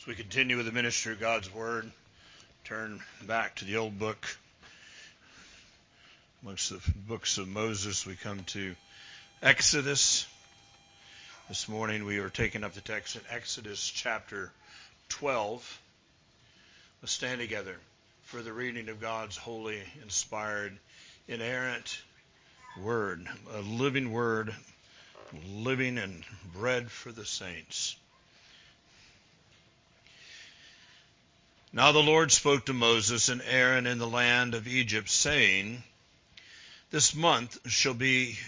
[0.00, 1.90] As we continue with the ministry of God's Word,
[2.64, 4.26] turn back to the old book.
[6.42, 8.74] Amongst the books of Moses, we come to
[9.42, 10.26] Exodus.
[11.48, 14.50] This morning we are taking up the text in Exodus chapter
[15.10, 15.80] 12.
[17.02, 17.76] Let's stand together
[18.22, 20.78] for the reading of God's holy, inspired,
[21.28, 22.00] inerrant
[22.80, 24.54] Word, a living Word,
[25.46, 26.24] living and
[26.54, 27.96] bread for the saints.
[31.72, 35.84] Now the Lord spoke to Moses and Aaron in the land of Egypt, saying,
[36.90, 38.40] This month shall be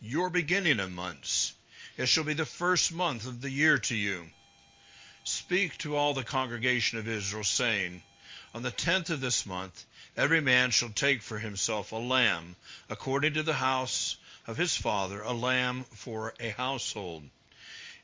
[0.00, 1.52] your beginning of months.
[1.98, 4.30] It shall be the first month of the year to you.
[5.22, 8.02] Speak to all the congregation of Israel, saying,
[8.54, 9.84] On the tenth of this month
[10.16, 12.56] every man shall take for himself a lamb,
[12.88, 17.28] according to the house of his father, a lamb for a household.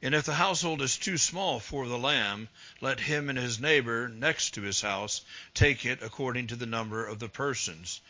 [0.01, 2.49] And if the household is too small for the lamb,
[2.81, 5.23] let him and his neighbor next to his house
[5.55, 8.01] take it according to the number of the persons.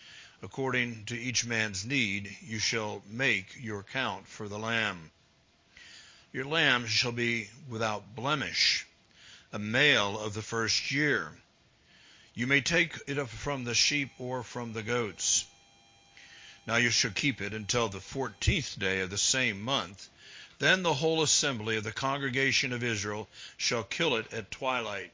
[0.43, 5.11] According to each man's need, you shall make your count for the lamb.
[6.31, 8.85] Your lamb shall be without blemish,
[9.51, 11.35] a male of the first year.
[12.35, 15.47] You may take it from the sheep or from the goats.
[16.67, 20.11] Now you shall keep it until the fourteenth day of the same month
[20.59, 25.13] then the whole assembly of the congregation of Israel shall kill it at twilight.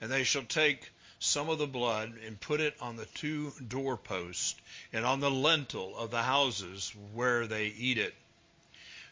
[0.00, 4.54] And they shall take some of the blood and put it on the two doorposts
[4.92, 8.14] and on the lintel of the houses where they eat it.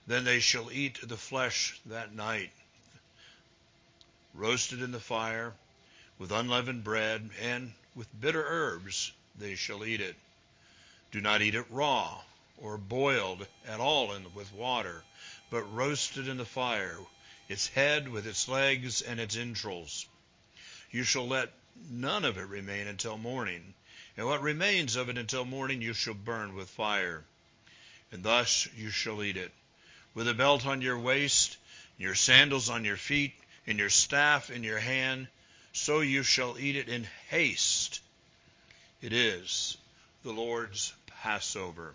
[0.07, 2.51] Then they shall eat the flesh that night,
[4.35, 5.55] roasted in the fire,
[6.19, 10.17] with unleavened bread, and with bitter herbs they shall eat it.
[11.13, 12.21] Do not eat it raw
[12.57, 15.05] or boiled at all in, with water
[15.53, 16.99] but roasted in the fire,
[17.47, 20.07] its head with its legs and its entrails.
[20.91, 21.53] You shall let
[21.91, 23.75] none of it remain until morning,
[24.17, 27.23] and what remains of it until morning you shall burn with fire.
[28.11, 29.53] And thus you shall eat it,
[30.15, 31.59] with a belt on your waist,
[31.99, 33.35] your sandals on your feet,
[33.67, 35.29] and your staff in your hand,
[35.75, 38.01] so you shall eat it in haste.
[39.03, 39.77] It is
[40.23, 41.95] the Lord's Passover.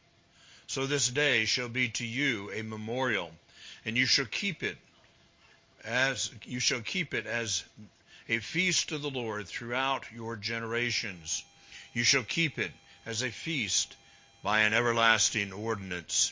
[0.73, 3.37] So this day shall be to you a memorial,
[3.83, 4.77] and you shall keep it
[5.83, 7.65] as you shall keep it as
[8.29, 11.43] a feast to the Lord throughout your generations.
[11.91, 12.71] You shall keep it
[13.05, 13.97] as a feast
[14.43, 16.31] by an everlasting ordinance.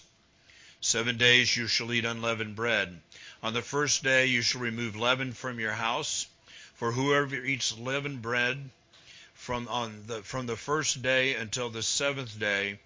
[0.80, 3.02] Seven days you shall eat unleavened bread.
[3.44, 6.28] On the first day you shall remove leaven from your house,
[6.76, 8.70] for whoever eats leavened bread
[9.34, 12.80] from on the from the first day until the seventh day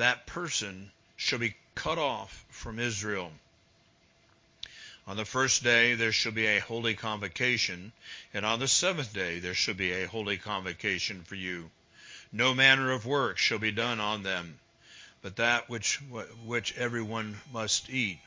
[0.00, 3.30] that person shall be cut off from Israel.
[5.06, 7.92] On the first day there shall be a holy convocation,
[8.32, 11.70] and on the seventh day there shall be a holy convocation for you.
[12.32, 14.58] No manner of work shall be done on them,
[15.20, 15.96] but that which
[16.46, 18.20] which everyone must eat,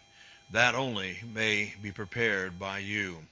[0.52, 3.26] that only may be prepared by you.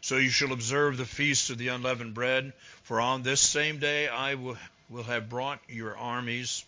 [0.00, 2.52] So you shall observe the feast of the unleavened bread,
[2.82, 4.56] for on this same day I will,
[4.88, 6.64] will have brought your armies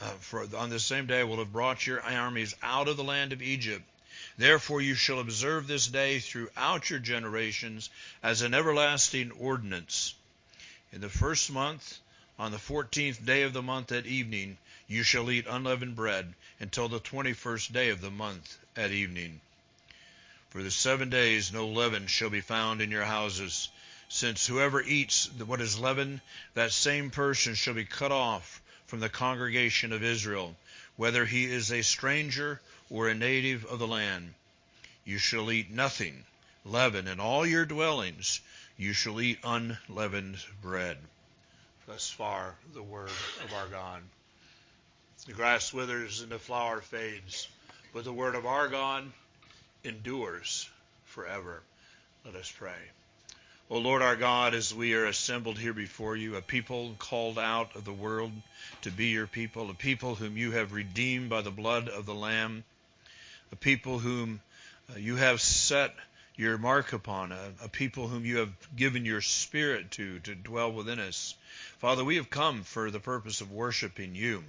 [0.00, 3.32] uh, for on the same day will have brought your armies out of the land
[3.32, 3.84] of Egypt.
[4.38, 7.90] Therefore you shall observe this day throughout your generations
[8.22, 10.14] as an everlasting ordinance.
[10.92, 11.98] In the first month,
[12.38, 16.88] on the fourteenth day of the month at evening, you shall eat unleavened bread until
[16.88, 19.40] the twenty first day of the month at evening.
[20.50, 23.68] For the seven days no leaven shall be found in your houses,
[24.08, 26.20] since whoever eats what is leavened,
[26.54, 30.56] that same person shall be cut off from the congregation of Israel,
[30.96, 32.60] whether he is a stranger
[32.90, 34.34] or a native of the land.
[35.04, 36.24] You shall eat nothing
[36.64, 38.40] leaven in all your dwellings.
[38.76, 40.98] You shall eat unleavened bread.
[41.86, 43.10] Thus far, the word
[43.44, 44.02] of our God.
[45.26, 47.48] The grass withers and the flower fades,
[47.92, 49.10] but the word of our God
[49.84, 50.68] endures
[51.06, 51.62] forever.
[52.24, 52.74] Let us pray.
[53.68, 57.74] O Lord our God, as we are assembled here before you, a people called out
[57.74, 58.30] of the world
[58.82, 62.14] to be your people, a people whom you have redeemed by the blood of the
[62.14, 62.62] Lamb,
[63.50, 64.40] a people whom
[64.88, 65.92] uh, you have set
[66.36, 70.70] your mark upon, a, a people whom you have given your spirit to, to dwell
[70.70, 71.34] within us.
[71.78, 74.44] Father, we have come for the purpose of worshiping you.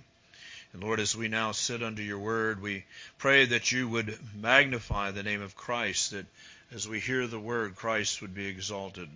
[0.74, 2.86] And Lord, as we now sit under your word, we
[3.18, 6.26] pray that you would magnify the name of Christ, that
[6.72, 9.10] as we hear the word, Christ would be exalted.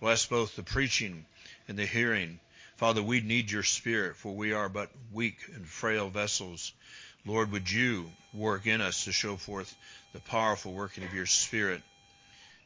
[0.00, 1.24] Bless both the preaching
[1.68, 2.38] and the hearing.
[2.76, 6.72] Father, we need your spirit, for we are but weak and frail vessels.
[7.26, 9.74] Lord, would you work in us to show forth
[10.12, 11.82] the powerful working of your spirit,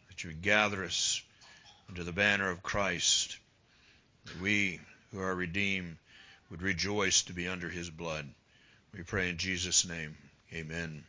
[0.08, 1.22] that you would gather us
[1.88, 3.36] under the banner of Christ,
[4.26, 4.80] that we
[5.12, 5.96] who are redeemed
[6.50, 8.28] would rejoice to be under his blood.
[8.92, 10.16] We pray in Jesus' name.
[10.52, 10.76] Amen.
[10.78, 11.04] Amen.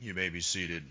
[0.00, 0.84] You may be seated.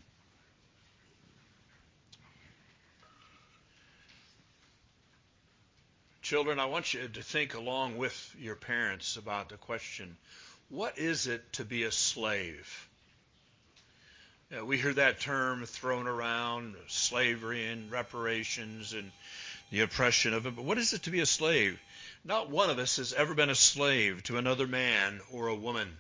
[6.22, 10.16] Children, I want you to think along with your parents about the question
[10.70, 12.88] what is it to be a slave?
[14.56, 19.12] Uh, we hear that term thrown around slavery and reparations and
[19.72, 21.80] the oppression of it, but what is it to be a slave?
[22.24, 25.98] Not one of us has ever been a slave to another man or a woman.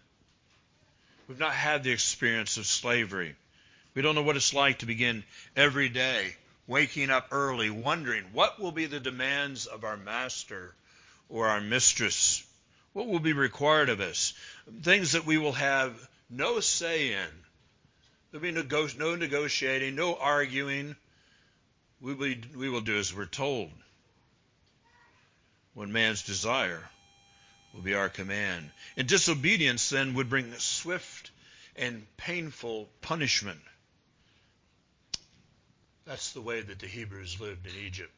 [1.28, 3.36] We've not had the experience of slavery.
[3.94, 5.24] We don't know what it's like to begin
[5.56, 6.36] every day
[6.68, 10.76] waking up early, wondering what will be the demands of our master
[11.28, 12.46] or our mistress.
[12.94, 14.34] What will be required of us?
[14.84, 17.28] Things that we will have no say in.
[18.32, 20.96] There'll be no negotiating, no arguing.
[22.00, 23.72] We will, we will do as we're told.
[25.80, 26.90] When man's desire
[27.74, 28.70] will be our command.
[28.98, 31.32] And disobedience then would bring swift
[31.74, 33.62] and painful punishment.
[36.04, 38.12] That's the way that the Hebrews lived in Egypt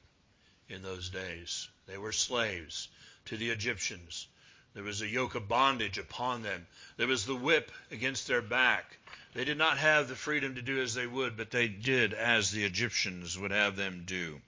[0.69, 1.67] in those days.
[1.85, 2.87] They were slaves
[3.25, 4.25] to the Egyptians.
[4.73, 6.65] There was a yoke of bondage upon them.
[6.97, 8.97] There was the whip against their back.
[9.35, 12.49] They did not have the freedom to do as they would, but they did as
[12.49, 14.41] the Egyptians would have them do.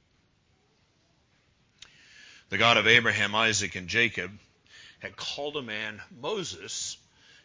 [2.53, 4.31] The God of Abraham, Isaac, and Jacob
[4.99, 6.97] had called a man Moses,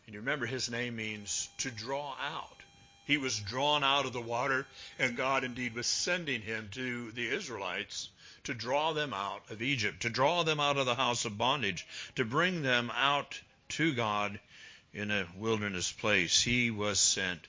[0.05, 2.63] and you remember his name means to draw out.
[3.07, 4.67] He was drawn out of the water,
[4.99, 8.11] and God indeed was sending him to the Israelites
[8.45, 11.87] to draw them out of Egypt, to draw them out of the house of bondage,
[12.17, 13.41] to bring them out
[13.71, 14.39] to God
[14.93, 16.43] in a wilderness place.
[16.43, 17.49] He was sent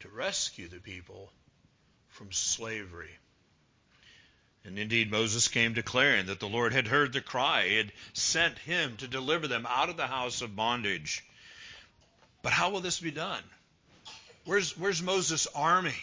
[0.00, 1.32] to rescue the people
[2.10, 3.16] from slavery.
[4.64, 8.58] And indeed, Moses came declaring that the Lord had heard the cry, he had sent
[8.58, 11.24] him to deliver them out of the house of bondage.
[12.42, 13.42] But how will this be done?
[14.44, 15.98] Where's, where's Moses' army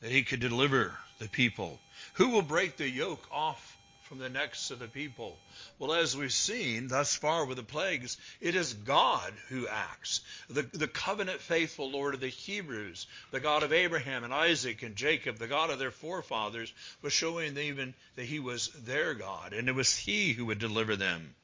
[0.00, 1.80] that he could deliver the people?
[2.14, 3.69] Who will break the yoke off
[4.10, 5.38] from the necks of the people?
[5.78, 10.22] Well, as we've seen thus far with the plagues, it is God who acts.
[10.48, 14.96] The, the covenant faithful Lord of the Hebrews, the God of Abraham and Isaac and
[14.96, 16.72] Jacob, the God of their forefathers,
[17.02, 20.58] was showing them even that he was their God, and it was he who would
[20.58, 21.36] deliver them.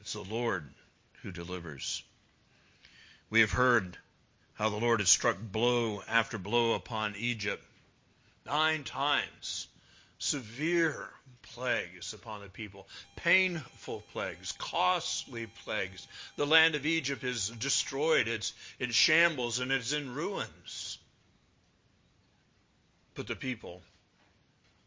[0.00, 0.64] It's the Lord
[1.20, 2.02] who delivers.
[3.28, 3.98] We have heard
[4.54, 7.62] how the Lord has struck blow after blow upon Egypt.
[8.46, 9.68] Nine times.
[10.24, 11.10] Severe
[11.42, 16.08] plagues upon the people, painful plagues, costly plagues.
[16.36, 20.96] The land of Egypt is destroyed, it's in shambles, and it's in ruins.
[23.14, 23.82] But the people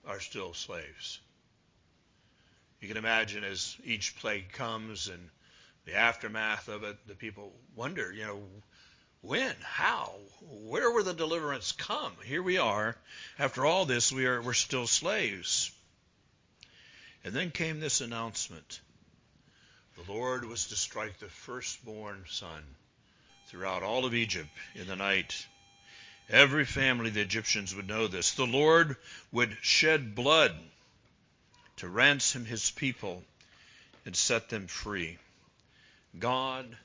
[0.07, 1.19] are still slaves.
[2.81, 5.29] You can imagine as each plague comes and
[5.85, 8.41] the aftermath of it, the people wonder, you know,
[9.21, 9.55] when?
[9.61, 10.13] How?
[10.41, 12.13] Where will the deliverance come?
[12.25, 12.95] Here we are.
[13.37, 15.71] After all this, we are we're still slaves.
[17.23, 18.79] And then came this announcement.
[19.97, 22.63] The Lord was to strike the firstborn son
[23.47, 25.47] throughout all of Egypt in the night.
[26.29, 28.33] Every family of the Egyptians would know this.
[28.33, 28.95] The Lord
[29.31, 30.55] would shed blood
[31.77, 33.23] to ransom his people
[34.05, 35.17] and set them free.
[36.17, 36.77] God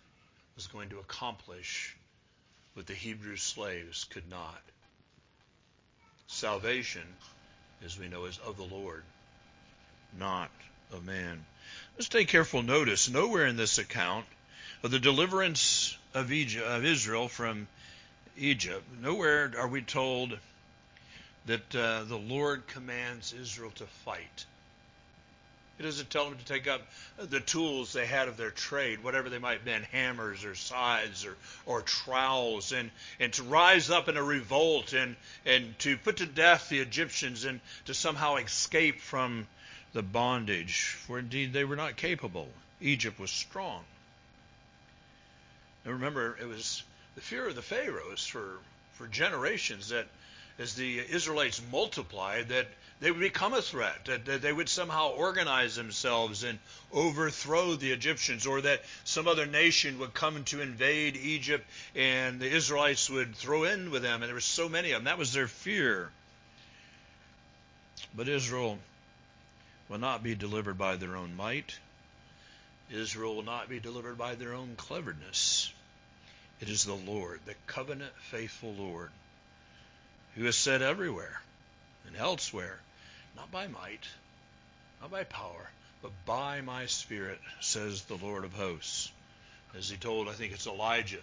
[0.54, 1.96] was going to accomplish
[2.74, 4.60] what the Hebrew slaves could not.
[6.26, 7.06] Salvation,
[7.84, 9.02] as we know, is of the Lord,
[10.18, 10.50] not
[10.92, 11.44] of man.
[11.96, 13.10] Let's take careful notice.
[13.10, 14.26] Nowhere in this account
[14.82, 17.68] of the deliverance of, Egypt, of Israel from
[18.36, 20.38] Egypt, nowhere are we told
[21.46, 24.46] that uh, the Lord commands Israel to fight.
[25.82, 26.80] He doesn't tell them to take up
[27.18, 31.24] the tools they had of their trade, whatever they might have been, hammers or scythes
[31.24, 31.36] or,
[31.66, 36.26] or trowels, and, and to rise up in a revolt and, and to put to
[36.26, 39.48] death the Egyptians and to somehow escape from
[39.92, 40.82] the bondage.
[40.82, 42.48] For indeed they were not capable.
[42.80, 43.84] Egypt was strong.
[45.84, 46.84] And remember, it was
[47.16, 48.60] the fear of the Pharaohs for,
[48.92, 50.06] for generations that
[50.60, 52.68] as the Israelites multiplied, that
[53.02, 56.60] they would become a threat, that, they would somehow organize themselves and
[56.92, 62.48] overthrow the Egyptians, or that some other nation would come to invade Egypt and the
[62.48, 64.22] Israelites would throw in with them.
[64.22, 65.06] And there were so many of them.
[65.06, 66.12] That was their fear.
[68.14, 68.78] But Israel
[69.88, 71.76] will not be delivered by their own might.
[72.88, 75.72] Israel will not be delivered by their own cleverness.
[76.60, 79.10] It is the Lord, the covenant faithful Lord,
[80.36, 81.42] who has said everywhere
[82.06, 82.78] and elsewhere,
[83.36, 84.06] not by might,
[85.00, 85.70] not by power,
[86.02, 89.10] but by my Spirit, says the Lord of hosts.
[89.76, 91.22] As he told, I think it's Elijah,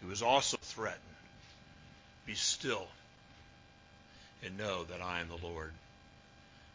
[0.00, 1.02] who was also threatened,
[2.24, 2.88] Be still
[4.44, 5.72] and know that I am the Lord.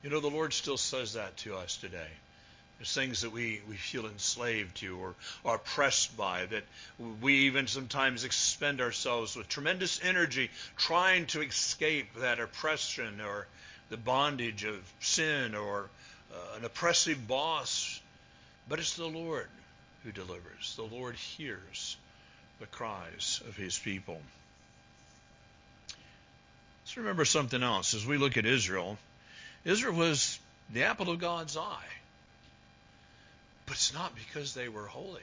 [0.03, 2.09] You know, the Lord still says that to us today.
[2.77, 5.13] There's things that we, we feel enslaved to or
[5.45, 6.63] are oppressed by, that
[7.21, 13.45] we even sometimes expend ourselves with tremendous energy trying to escape that oppression or
[13.91, 15.89] the bondage of sin or
[16.33, 17.99] uh, an oppressive boss.
[18.67, 19.47] But it's the Lord
[20.03, 20.75] who delivers.
[20.77, 21.97] The Lord hears
[22.59, 24.19] the cries of his people.
[26.83, 27.93] Let's remember something else.
[27.93, 28.97] As we look at Israel,
[29.65, 30.39] Israel was
[30.71, 31.91] the apple of God's eye.
[33.65, 35.21] But it's not because they were holy.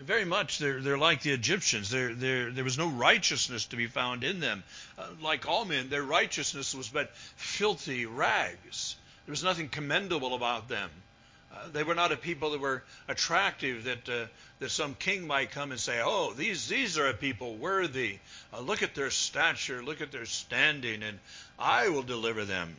[0.00, 1.90] Very much, they're, they're like the Egyptians.
[1.90, 4.62] They're, they're, there was no righteousness to be found in them.
[4.98, 8.96] Uh, like all men, their righteousness was but filthy rags.
[9.26, 10.90] There was nothing commendable about them.
[11.52, 14.26] Uh, they were not a people that were attractive that uh,
[14.60, 18.20] that some king might come and say, "Oh, these these are a people worthy.
[18.52, 21.18] Uh, look at their stature, look at their standing, and
[21.58, 22.76] I will deliver them."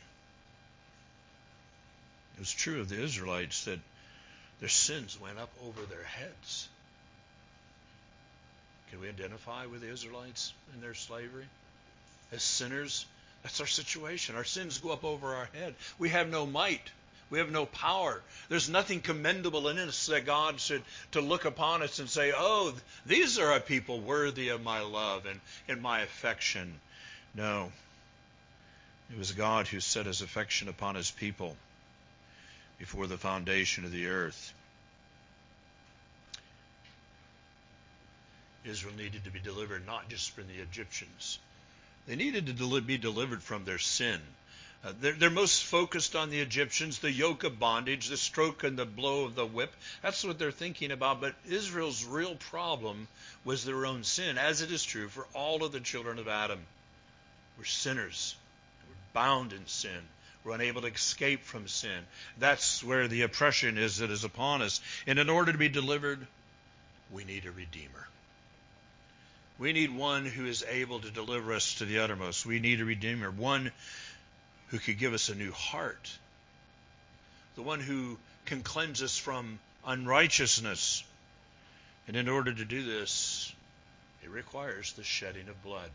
[2.35, 3.79] It was true of the Israelites that
[4.61, 6.69] their sins went up over their heads.
[8.91, 11.45] Can we identify with the Israelites in their slavery
[12.33, 13.05] as sinners?
[13.41, 14.35] That's our situation.
[14.35, 15.75] Our sins go up over our head.
[15.97, 16.91] We have no might.
[17.29, 18.21] We have no power.
[18.49, 22.75] There's nothing commendable in us that God should to look upon us and say, "Oh,
[23.05, 26.79] these are a people worthy of my love and, and my affection."
[27.33, 27.71] No.
[29.09, 31.55] It was God who set his affection upon his people
[32.77, 34.53] before the foundation of the earth.
[38.65, 41.39] Israel needed to be delivered not just from the Egyptians.
[42.07, 44.19] They needed to be delivered from their sin.
[44.83, 48.77] Uh, they're, they're, most focused on the Egyptians, the yoke of bondage, the stroke and
[48.77, 49.71] the blow of the whip.
[50.01, 51.21] That's what they're thinking about.
[51.21, 53.07] But Israel's real problem
[53.45, 56.59] was their own sin, as it is true for all of the children of Adam.
[57.59, 58.35] We're sinners.
[58.87, 60.01] We're bound in sin.
[60.43, 62.07] We're unable to escape from sin.
[62.39, 64.81] That's where the oppression is that is upon us.
[65.05, 66.25] And in order to be delivered,
[67.11, 68.07] we need a Redeemer.
[69.61, 72.47] We need one who is able to deliver us to the uttermost.
[72.47, 73.71] We need a Redeemer, one
[74.69, 76.09] who could give us a new heart,
[77.53, 81.03] the one who can cleanse us from unrighteousness.
[82.07, 83.53] And in order to do this,
[84.23, 85.91] it requires the shedding of blood.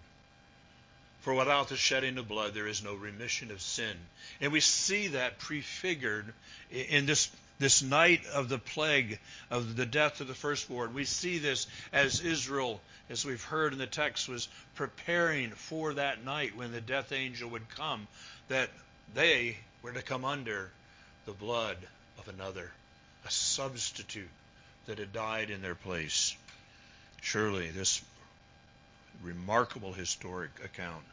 [1.23, 3.96] For without the shedding of blood, there is no remission of sin.
[4.40, 6.32] And we see that prefigured
[6.70, 9.19] in this, this night of the plague
[9.51, 10.95] of the death of the firstborn.
[10.95, 16.25] We see this as Israel, as we've heard in the text, was preparing for that
[16.25, 18.07] night when the death angel would come
[18.49, 18.71] that
[19.15, 20.71] they were to come under
[21.25, 21.77] the blood
[22.19, 22.71] of another,
[23.27, 24.29] a substitute
[24.87, 26.37] that had died in their place.
[27.23, 28.03] Surely this
[29.23, 31.05] remarkable historic account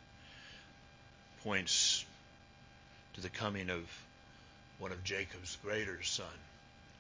[1.44, 2.06] points
[3.14, 3.82] to the coming of
[4.80, 6.26] one of Jacob's greater son,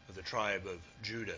[0.10, 1.38] of the tribe of Judah,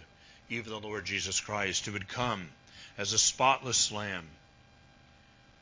[0.49, 2.49] even the Lord Jesus Christ, who would come
[2.97, 4.25] as a spotless lamb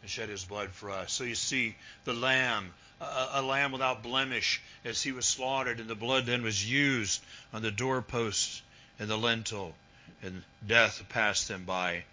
[0.01, 1.13] and shed his blood for us.
[1.13, 5.89] So you see the lamb a, a lamb without blemish as he was slaughtered, and
[5.89, 7.22] the blood then was used
[7.53, 8.62] on the doorpost
[9.00, 9.74] and the lintel,
[10.22, 12.03] and death passed them by.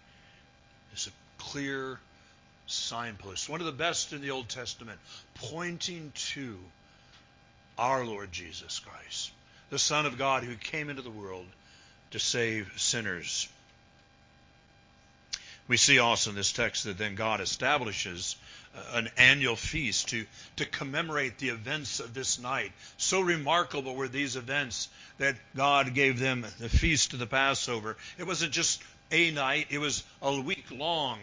[0.93, 1.99] It's a clear
[2.67, 4.99] signpost, one of the best in the Old Testament,
[5.35, 6.57] pointing to
[7.77, 9.31] our Lord Jesus Christ,
[9.69, 11.45] the Son of God who came into the world
[12.11, 13.47] to save sinners.
[15.67, 18.35] We see also in this text that then God establishes
[18.75, 20.25] uh, an annual feast to,
[20.57, 22.71] to commemorate the events of this night.
[22.97, 27.95] So remarkable were these events that God gave them the feast of the Passover.
[28.17, 31.19] It wasn't just a night, it was a week long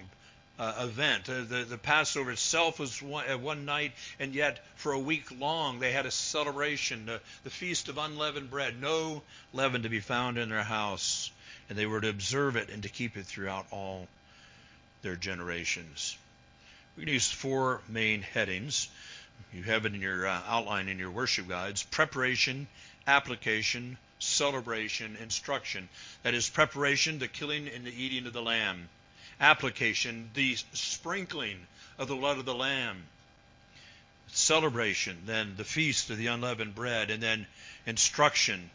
[0.58, 1.28] uh, event.
[1.28, 5.26] Uh, the, the Passover itself was one, uh, one, night, and yet for a week
[5.38, 7.06] long they had a celebration,
[7.44, 8.80] the Feast of Unleavened Bread.
[8.80, 9.22] No
[9.52, 11.30] leaven to be found in their house.
[11.68, 14.08] And they were to observe it and to keep it throughout all
[15.02, 16.16] their generations.
[16.96, 18.88] Going to use four main headings.
[19.52, 22.66] You have it in your uh, outline in your worship guides preparation,
[23.06, 25.88] application, celebration, instruction.
[26.24, 28.88] That is preparation, the killing and the eating of the lamb.
[29.40, 31.58] Application, the sprinkling
[31.98, 33.04] of the blood of the lamb.
[34.28, 37.46] Celebration, then the feast of the unleavened bread, and then
[37.86, 38.70] instruction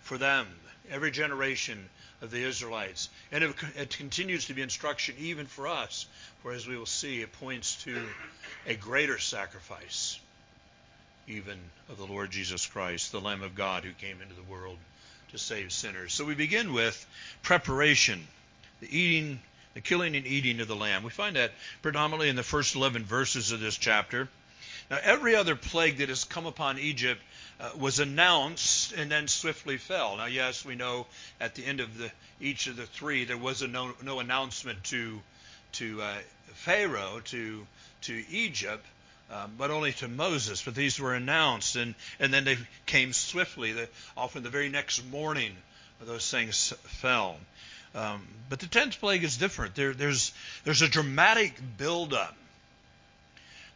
[0.00, 0.46] for them,
[0.90, 1.88] every generation
[2.22, 3.08] of the Israelites.
[3.30, 6.06] And it, it, continues to be instruction even for us,
[6.42, 8.08] for as we will see, it points to
[8.66, 10.18] a greater sacrifice,
[11.26, 14.78] even of the Lord Jesus Christ, the Lamb of God who came into the world
[15.32, 16.14] to save sinners.
[16.14, 17.06] So we begin with
[17.42, 18.26] preparation,
[18.80, 19.40] the eating,
[19.78, 21.04] the killing and eating of the lamb.
[21.04, 24.28] We find that predominantly in the first 11 verses of this chapter.
[24.90, 27.22] Now, every other plague that has come upon Egypt
[27.60, 30.16] uh, was announced and then swiftly fell.
[30.16, 31.06] Now, yes, we know
[31.40, 35.20] at the end of the, each of the three there was no, no announcement to
[35.70, 36.14] to uh,
[36.54, 37.64] Pharaoh to
[38.00, 38.84] to Egypt,
[39.30, 40.60] um, but only to Moses.
[40.60, 43.72] But these were announced, and and then they came swiftly.
[43.74, 45.54] The, often the very next morning,
[46.00, 47.36] those things fell.
[47.98, 49.74] Um, but the tenth plague is different.
[49.74, 50.32] There, there's
[50.64, 52.34] there's a dramatic buildup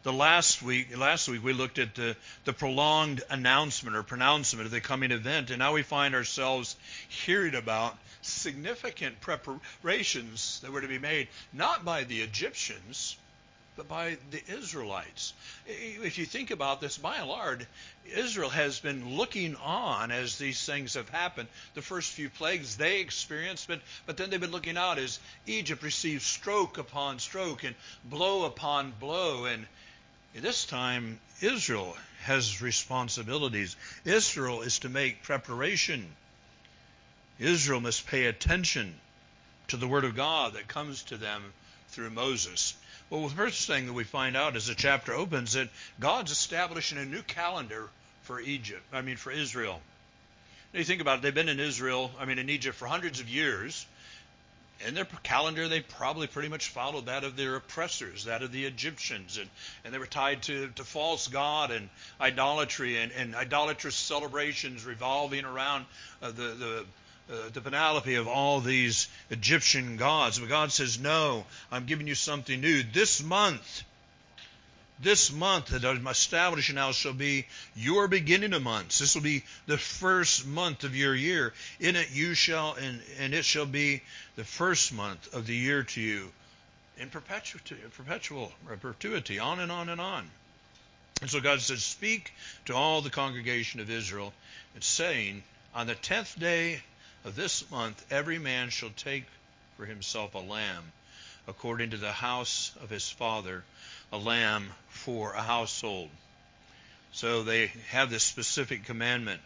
[0.03, 4.71] the last week, last week we looked at the, the prolonged announcement or pronouncement of
[4.71, 6.75] the coming event, and now we find ourselves
[7.07, 13.15] hearing about significant preparations that were to be made, not by the Egyptians,
[13.87, 15.33] by the Israelites.
[15.65, 17.65] If you think about this, by and large,
[18.05, 21.49] Israel has been looking on as these things have happened.
[21.73, 25.83] The first few plagues they experienced, but, but then they've been looking out as Egypt
[25.83, 27.75] received stroke upon stroke and
[28.05, 29.65] blow upon blow, and
[30.35, 33.75] this time, Israel has responsibilities.
[34.03, 36.15] Israel is to make preparation.
[37.37, 38.99] Israel must pay attention
[39.67, 41.53] to the Word of God that comes to them
[41.89, 42.73] through Moses.
[43.13, 46.97] Well, the first thing that we find out as the chapter opens that God's establishing
[46.97, 47.87] a new calendar
[48.23, 48.81] for Egypt.
[48.91, 49.79] I mean, for Israel.
[50.73, 53.19] Now you think about it, they've been in Israel, I mean, in Egypt for hundreds
[53.19, 53.85] of years
[54.87, 58.65] in their calendar, they probably pretty much followed that of their oppressors, that of the
[58.65, 59.49] Egyptians, and,
[59.85, 65.45] and they were tied to, to false god and idolatry and, and idolatrous celebrations revolving
[65.45, 65.85] around
[66.21, 66.85] uh, the the
[67.31, 70.39] uh, the panoply of all these Egyptian gods.
[70.39, 72.83] But God says, "No, I'm giving you something new.
[72.83, 73.83] This month,
[74.99, 78.99] this month that I'm establishing now shall be your beginning of months.
[78.99, 81.53] This will be the first month of your year.
[81.79, 84.01] In it you shall, and, and it shall be
[84.35, 86.31] the first month of the year to you
[86.97, 90.29] in perpetuity, perpetual perpetuity, on and on and on.
[91.21, 92.33] And so God says, Speak
[92.65, 94.33] to all the congregation of Israel,
[94.73, 96.81] and saying, On the tenth day
[97.25, 99.25] of this month, every man shall take
[99.77, 100.91] for himself a lamb,
[101.47, 103.63] according to the house of his father
[104.11, 106.09] a lamb for a household.
[107.11, 109.41] So they have this specific commandment.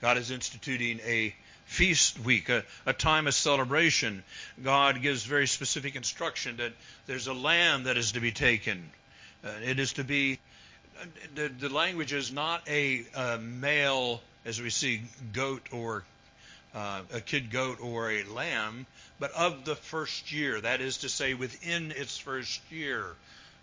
[0.00, 1.34] God is instituting a
[1.64, 4.22] feast week, a, a, time of celebration.
[4.62, 6.72] God gives very specific instruction that
[7.06, 8.90] there's a lamb that is to be taken.
[9.44, 10.38] Uh, it is to be,
[11.34, 16.04] the, the language is not a, a, male, as we see, goat or
[16.76, 18.86] uh, a kid goat or a lamb,
[19.18, 20.60] but of the first year.
[20.60, 23.06] That is to say, within its first year.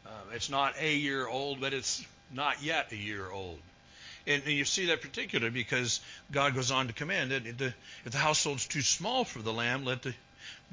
[0.05, 3.59] Uh, it's not a year old, but it's not yet a year old.
[4.25, 5.99] And, and, you see that particularly because
[6.31, 7.73] God goes on to command that if the,
[8.05, 10.13] if the household's too small for the lamb, let the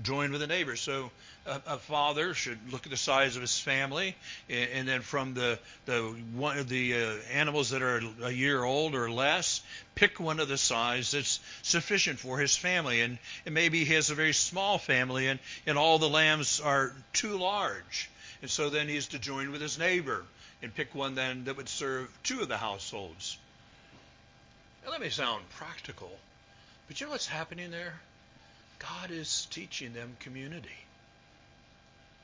[0.03, 0.77] join with a neighbor.
[0.77, 1.11] So
[1.47, 4.17] a, a, father should look at the size of his family,
[4.49, 6.01] and, and then from the the
[6.35, 9.63] one the uh, animals that are a year old or less,
[9.95, 13.01] pick one of the size that's sufficient for his family.
[13.01, 16.93] And, and maybe he has a very small family, and and all the lambs are
[17.13, 18.11] too large.
[18.43, 20.25] And so then he is to join with his neighbor
[20.63, 23.39] and pick one then that would serve two of the households.
[24.85, 26.11] Now that may sound practical,
[26.89, 28.01] but you know what's happening there?
[28.81, 30.69] God is teaching them community.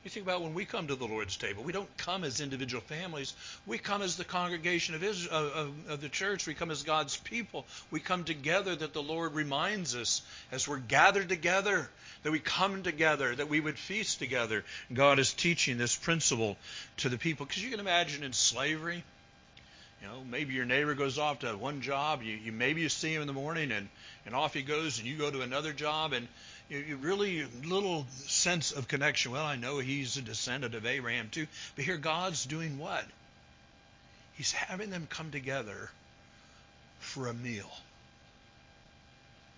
[0.03, 2.81] You think about when we come to the Lord's table, we don't come as individual
[2.81, 3.33] families.
[3.65, 6.47] We come as the congregation of, Israel, of, of, the church.
[6.47, 7.65] We come as God's people.
[7.91, 11.89] We come together that the Lord reminds us as we're gathered together,
[12.23, 14.63] that we come together, that we would feast together.
[14.93, 16.55] God is teaching this principle
[16.97, 17.45] to the people.
[17.45, 19.03] Because you can imagine in slavery,
[20.01, 22.21] you know, maybe your neighbor goes off to one job.
[22.21, 23.87] You, you maybe you see him in the morning, and
[24.25, 26.27] and off he goes, and you go to another job, and
[26.69, 29.31] you really little sense of connection.
[29.31, 33.05] Well, I know he's a descendant of Abraham too, but here God's doing what?
[34.33, 35.89] He's having them come together
[36.99, 37.71] for a meal.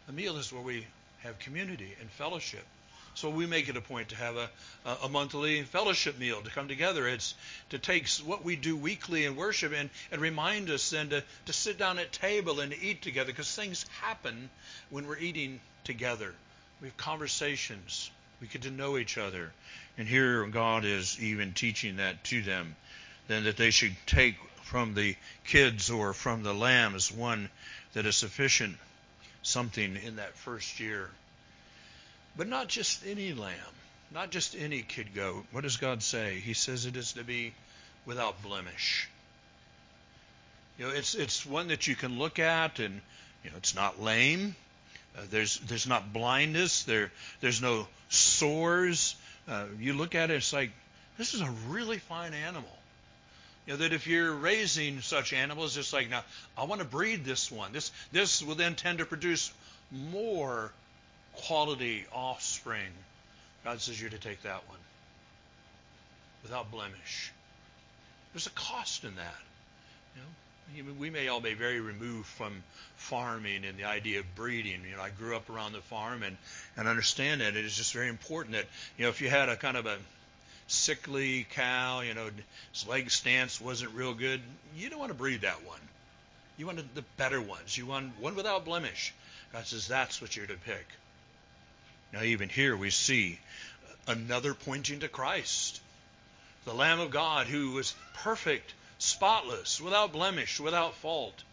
[0.07, 0.85] A meal is where we
[1.19, 2.65] have community and fellowship.
[3.19, 4.49] So we make it a point to have a,
[5.03, 7.05] a monthly fellowship meal to come together.
[7.05, 7.35] It's
[7.69, 11.51] to take what we do weekly in worship and, and remind us then to, to
[11.51, 14.49] sit down at table and eat together because things happen
[14.89, 16.33] when we're eating together.
[16.79, 18.09] We have conversations.
[18.39, 19.51] We get to know each other.
[19.97, 22.77] And here God is even teaching that to them.
[23.27, 27.49] Then that they should take from the kids or from the lambs one
[27.91, 28.77] that is sufficient,
[29.43, 31.09] something in that first year.
[32.39, 33.75] But not just any lamb,
[34.11, 35.45] not just any kid goat.
[35.51, 36.39] What does God say?
[36.39, 37.53] He says it is to be
[38.05, 39.09] without blemish.
[40.77, 43.01] You know, it's it's one that you can look at and
[43.43, 44.55] you know it's not lame.
[45.17, 46.83] Uh, there's there's not blindness.
[46.83, 49.17] There there's no sores.
[49.45, 50.71] Uh, you look at it, it's like
[51.17, 52.77] this is a really fine animal.
[53.67, 56.23] You know that if you're raising such animals, it's like now
[56.57, 57.73] I want to breed this one.
[57.73, 59.51] This this will then tend to produce
[59.91, 60.71] more
[61.33, 62.91] quality offspring.
[63.63, 64.79] God says you're to take that one
[66.43, 67.31] without blemish.
[68.33, 69.35] There's a cost in that.
[70.15, 72.63] You know, we may all be very removed from
[72.95, 74.81] farming and the idea of breeding.
[74.89, 76.37] You know, I grew up around the farm and,
[76.77, 78.65] and understand that it is just very important that,
[78.97, 79.97] you know, if you had a kind of a
[80.67, 82.29] sickly cow, you know,
[82.71, 84.41] his leg stance wasn't real good,
[84.77, 85.79] you don't want to breed that one.
[86.57, 87.77] You want the better ones.
[87.77, 89.13] You want one without blemish.
[89.53, 90.85] God says that's what you're to pick.
[92.11, 93.39] Now, even here we see
[94.07, 95.79] another pointing to Christ,
[96.65, 101.43] the Lamb of God who was perfect, spotless, without blemish, without fault.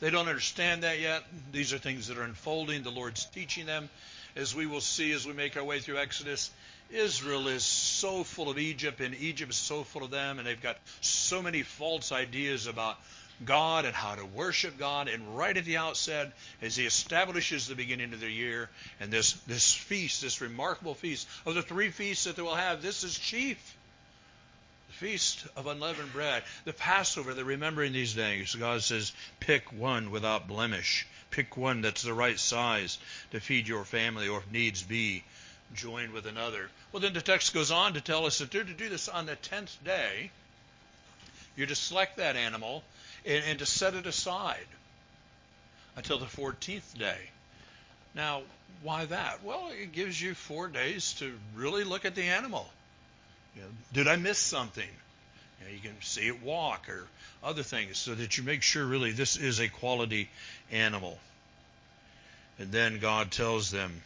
[0.00, 1.24] They don't understand that yet.
[1.52, 2.82] These are things that are unfolding.
[2.82, 3.90] The Lord's teaching them.
[4.36, 6.50] As we will see as we make our way through Exodus,
[6.90, 10.60] Israel is so full of Egypt, and Egypt is so full of them, and they've
[10.60, 12.98] got so many false ideas about
[13.44, 15.08] God and how to worship God.
[15.08, 18.68] And right at the outset, as he establishes the beginning of the year
[19.00, 22.82] and this, this feast, this remarkable feast, of the three feasts that they will have,
[22.82, 23.76] this is chief.
[24.88, 26.42] The feast of unleavened bread.
[26.64, 28.54] The Passover, they're remembering these days.
[28.54, 31.06] God says, pick one without blemish.
[31.30, 32.98] Pick one that's the right size
[33.32, 35.24] to feed your family, or if needs be,
[35.74, 36.70] join with another.
[36.92, 39.26] Well, then the text goes on to tell us that they're to do this on
[39.26, 40.30] the tenth day.
[41.56, 42.84] You're to select that animal
[43.24, 44.66] and, and to set it aside
[45.96, 47.18] until the 14th day.
[48.14, 48.42] Now,
[48.82, 49.42] why that?
[49.42, 52.68] Well, it gives you four days to really look at the animal.
[53.56, 54.88] You know, did I miss something?
[55.60, 57.06] You, know, you can see it walk or
[57.42, 60.28] other things so that you make sure really this is a quality
[60.70, 61.18] animal.
[62.58, 64.02] And then God tells them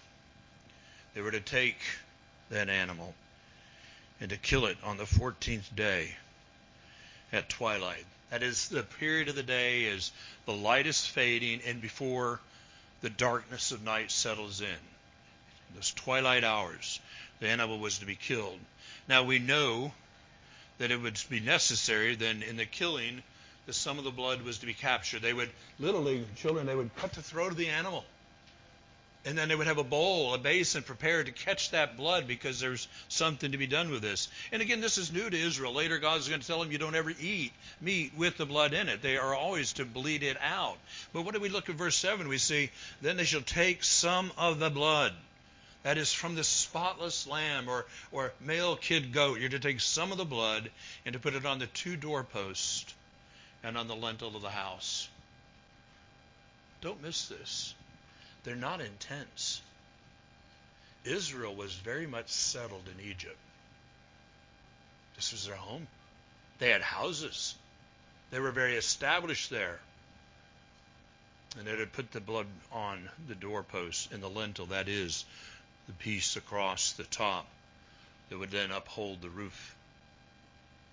[1.15, 1.79] they were to take
[2.51, 3.15] that animal
[4.21, 6.15] and to kill it on the 14th day
[7.33, 8.05] at twilight.
[8.31, 10.13] That is the period of the day as
[10.45, 12.41] the light is fading and before
[13.01, 14.77] the darkness of night settles in.
[15.75, 17.01] Those twilight hours,
[17.41, 18.61] the animal was to be killed.
[19.09, 19.95] Now we know
[20.79, 23.23] that it would be necessary then in the killing
[23.67, 25.23] that some of the blood was to be captured.
[25.23, 28.05] They would literally, children, they would cut the throat of the animal
[29.29, 32.61] and then they would have a bowl, a basin prepared to catch that blood because
[32.61, 34.29] there's something to be done with this.
[34.53, 35.75] And again, this is new to Israel.
[35.75, 38.89] Later, God's going to tell them you don't ever eat meat with the blood in
[38.89, 39.03] it.
[39.03, 40.79] They are always to bleed it out.
[41.13, 42.27] But what do we look at verse 7?
[42.27, 42.71] We see,
[43.03, 45.13] Then they shall take some of the blood.
[45.83, 49.41] That is from the spotless lamb or, or male kid goat.
[49.41, 50.71] You're to take some of the blood
[51.05, 52.95] and to put it on the two doorposts
[53.63, 55.07] and on the lintel of the house.
[56.81, 57.75] Don't miss this.
[58.45, 59.61] They're not in tents.
[61.05, 63.37] Israel was very much settled in Egypt.
[65.17, 65.87] This was their home.
[66.59, 67.55] They had houses.
[68.31, 69.79] They were very established there.
[71.57, 75.25] And they had put the blood on the doorpost and the lintel, that is,
[75.87, 77.47] the piece across the top
[78.29, 79.75] that would then uphold the roof,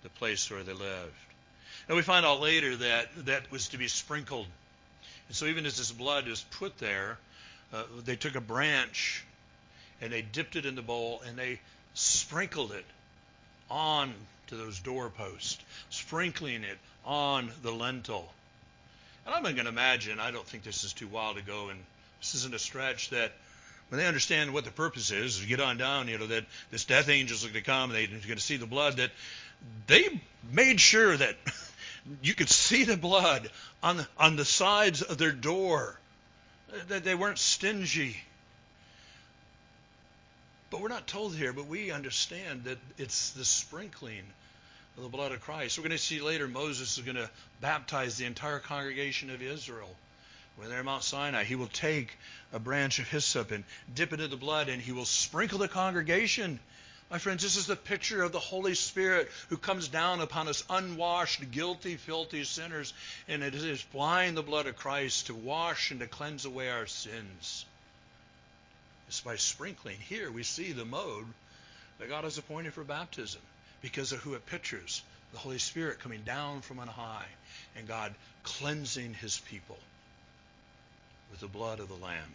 [0.04, 1.12] the place where they lived.
[1.88, 4.48] And we find out later that that was to be sprinkled.
[5.28, 7.18] And so even as this blood is put there,
[7.74, 9.24] uh, they took a branch
[10.02, 11.60] and they dipped it in the bowl and they
[11.94, 12.86] sprinkled it
[13.70, 14.14] on
[14.48, 15.58] to those doorposts,
[15.90, 18.32] sprinkling it on the lintel.
[19.26, 21.80] And I'm going to imagine, I don't think this is too wild to go, and
[22.22, 23.32] this isn't a stretch, that
[23.90, 27.10] when they understand what the purpose is, get on down, you know, that this death
[27.10, 29.12] angel's going to come, and they're going to see the blood, that
[29.88, 31.36] they made sure that
[32.22, 33.50] you could see the blood
[33.82, 36.00] on the, on the sides of their door
[36.88, 38.18] they weren't stingy.
[40.70, 44.24] But we're not told here, but we understand that it's the sprinkling
[44.98, 45.78] of the blood of Christ.
[45.78, 47.30] We're going to see later Moses is going to
[47.62, 49.96] baptize the entire congregation of Israel
[50.58, 52.18] when they're at Mount Sinai, he will take
[52.54, 55.68] a branch of hyssop and dip it in the blood, and he will sprinkle the
[55.68, 56.60] congregation.
[57.12, 60.64] My friends, this is the picture of the Holy Spirit who comes down upon us
[60.70, 62.94] unwashed, guilty, filthy sinners,
[63.28, 66.88] and it is applying the blood of Christ to wash and to cleanse away our
[66.88, 67.66] sins.
[69.08, 70.00] It's by sprinkling.
[70.00, 71.28] Here we see the mode
[72.00, 73.42] that God has appointed for baptism
[73.82, 77.28] because of who it pictures the Holy Spirit coming down from on high
[77.76, 79.78] and God cleansing his people
[81.30, 82.34] with the blood of the Lamb.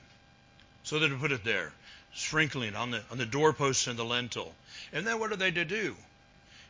[0.84, 1.72] So they put it there,
[2.14, 4.54] sprinkling on the on the doorposts and the lintel.
[4.92, 5.96] And then what are they to do?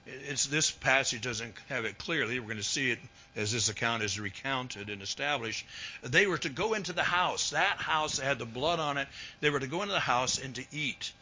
[0.06, 2.40] It's this passage doesn't have it clearly.
[2.40, 2.98] We're going to see it
[3.36, 5.64] as this account is recounted and established.
[6.02, 7.50] They were to go into the house.
[7.50, 9.08] That house had the blood on it.
[9.40, 11.12] They were to go into the house and to eat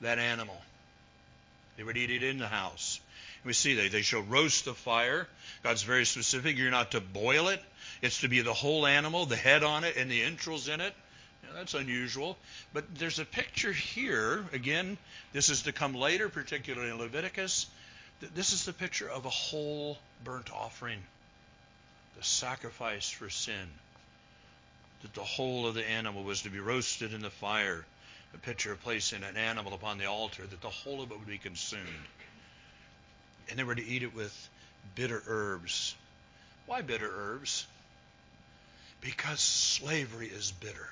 [0.00, 0.56] that animal.
[1.76, 3.00] They would eat it in the house.
[3.44, 5.26] We see that they shall roast the fire.
[5.62, 6.56] God's very specific.
[6.56, 7.62] You're not to boil it.
[8.02, 10.94] It's to be the whole animal, the head on it, and the entrails in it.
[11.54, 12.36] That's unusual.
[12.72, 14.44] But there's a picture here.
[14.52, 14.98] Again,
[15.32, 17.66] this is to come later, particularly in Leviticus.
[18.34, 21.02] This is the picture of a whole burnt offering,
[22.18, 23.68] the sacrifice for sin.
[25.02, 27.84] That the whole of the animal was to be roasted in the fire.
[28.34, 31.26] A picture of placing an animal upon the altar, that the whole of it would
[31.26, 31.86] be consumed
[33.50, 34.48] and they were to eat it with
[34.94, 35.94] bitter herbs.
[36.66, 37.66] Why bitter herbs?
[39.00, 40.88] Because slavery is bitter.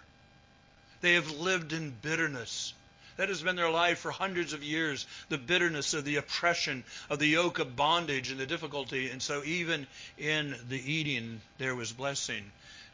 [1.01, 2.75] They have lived in bitterness.
[3.17, 5.07] That has been their life for hundreds of years.
[5.29, 9.11] The bitterness of the oppression, of the yoke of bondage and the difficulty.
[9.11, 12.45] And so, even in the eating, there was blessing.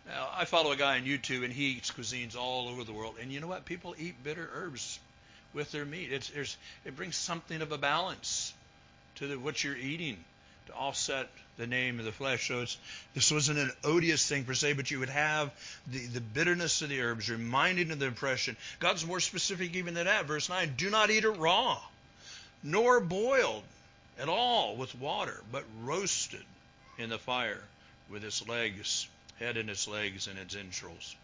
[0.06, 3.16] Now, I follow a guy on YouTube, and he eats cuisines all over the world.
[3.20, 3.64] And you know what?
[3.64, 4.98] People eat bitter herbs
[5.52, 6.12] with their meat.
[6.12, 8.52] It's, it brings something of a balance
[9.16, 10.24] to the, what you're eating
[10.66, 12.48] to offset the name of the flesh.
[12.48, 12.64] So
[13.14, 15.50] this wasn't an odious thing per se, but you would have
[15.86, 18.56] the, the bitterness of the herbs reminding of the impression.
[18.80, 20.26] God's more specific even than that.
[20.26, 21.80] Verse 9, do not eat it raw,
[22.62, 23.62] nor boiled
[24.18, 26.44] at all with water, but roasted
[26.98, 27.62] in the fire
[28.10, 31.16] with its legs, head and its legs and its entrails.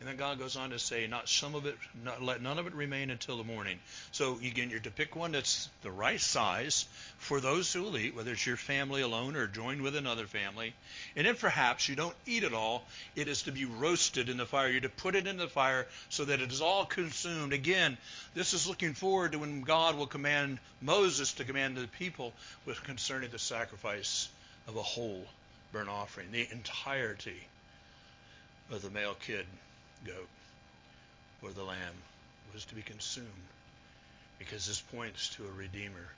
[0.00, 2.68] And then God goes on to say, not some of it, not, let none of
[2.68, 3.80] it remain until the morning.
[4.12, 6.86] So again, you're to pick one that's the right size
[7.18, 10.72] for those who will eat, whether it's your family alone or joined with another family.
[11.16, 12.84] And if perhaps you don't eat it all,
[13.16, 14.68] it is to be roasted in the fire.
[14.68, 17.52] You're to put it in the fire so that it is all consumed.
[17.52, 17.98] Again,
[18.34, 22.32] this is looking forward to when God will command Moses to command the people
[22.66, 24.28] with concerning the sacrifice
[24.68, 25.24] of a whole
[25.72, 27.42] burnt offering, the entirety
[28.70, 29.44] of the male kid
[30.04, 30.28] goat
[31.42, 31.94] or the lamb
[32.52, 33.26] was to be consumed
[34.38, 36.08] because this points to a redeemer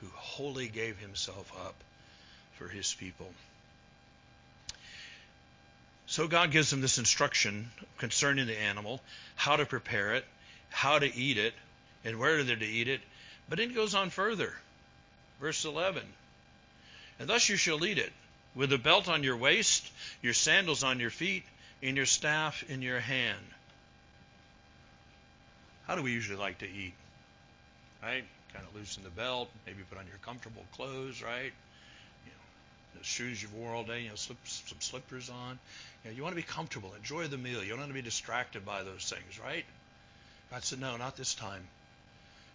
[0.00, 1.74] who wholly gave himself up
[2.54, 3.28] for his people.
[6.06, 9.00] So God gives them this instruction concerning the animal,
[9.36, 10.24] how to prepare it,
[10.70, 11.52] how to eat it,
[12.04, 13.00] and where they're to eat it.
[13.48, 14.52] But it goes on further.
[15.40, 16.02] Verse 11.
[17.18, 18.12] And thus you shall eat it,
[18.54, 19.86] with a belt on your waist,
[20.22, 21.44] your sandals on your feet,
[21.82, 23.44] in your staff in your hand.
[25.86, 26.92] How do we usually like to eat?
[28.02, 28.24] Right?
[28.52, 31.52] Kind of loosen the belt, maybe put on your comfortable clothes, right?
[32.24, 35.58] You know, the shoes you've wore all day, you know, slip, some slippers on.
[36.04, 37.62] You, know, you want to be comfortable, enjoy the meal.
[37.62, 39.64] You don't want to be distracted by those things, right?
[40.50, 41.66] God said, no, not this time.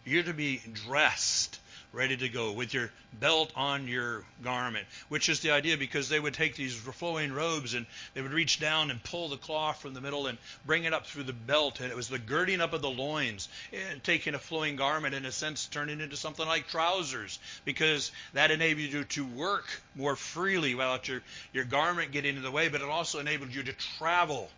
[0.06, 1.60] You're to be dressed
[1.94, 6.20] ready to go with your belt on your garment, which is the idea because they
[6.20, 7.86] would take these flowing robes and
[8.16, 11.06] they would reach down and pull the cloth from the middle and bring it up
[11.06, 11.80] through the belt.
[11.80, 15.26] And it was the girding up of the loins, and taking a flowing garment, in
[15.26, 20.74] a sense, turning into something like trousers because that enabled you to work more freely
[20.74, 21.22] without your,
[21.54, 24.50] your garment getting in the way, but it also enabled you to travel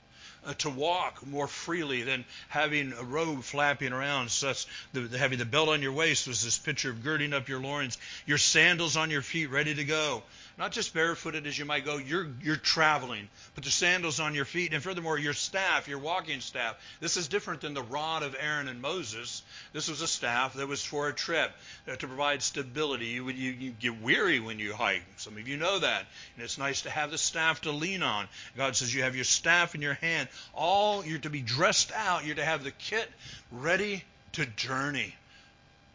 [0.45, 4.29] uh, to walk more freely than having a robe flapping around.
[4.29, 7.49] Such the, the, having the belt on your waist was this picture of girding up
[7.49, 10.23] your loins, your sandals on your feet, ready to go
[10.57, 13.27] not just barefooted as you might go, you're, you're traveling.
[13.55, 14.73] Put the sandals on your feet.
[14.73, 16.77] And furthermore, your staff, your walking staff.
[17.01, 19.43] This is different than the rod of Aaron and Moses.
[19.73, 21.51] This was a staff that was for a trip
[21.89, 23.07] uh, to provide stability.
[23.07, 25.03] You, you, you get weary when you hike.
[25.17, 26.05] Some of you know that.
[26.35, 28.27] And it's nice to have the staff to lean on.
[28.55, 30.29] God says you have your staff in your hand.
[30.53, 32.25] All you're to be dressed out.
[32.25, 33.09] You're to have the kit
[33.51, 35.13] ready to journey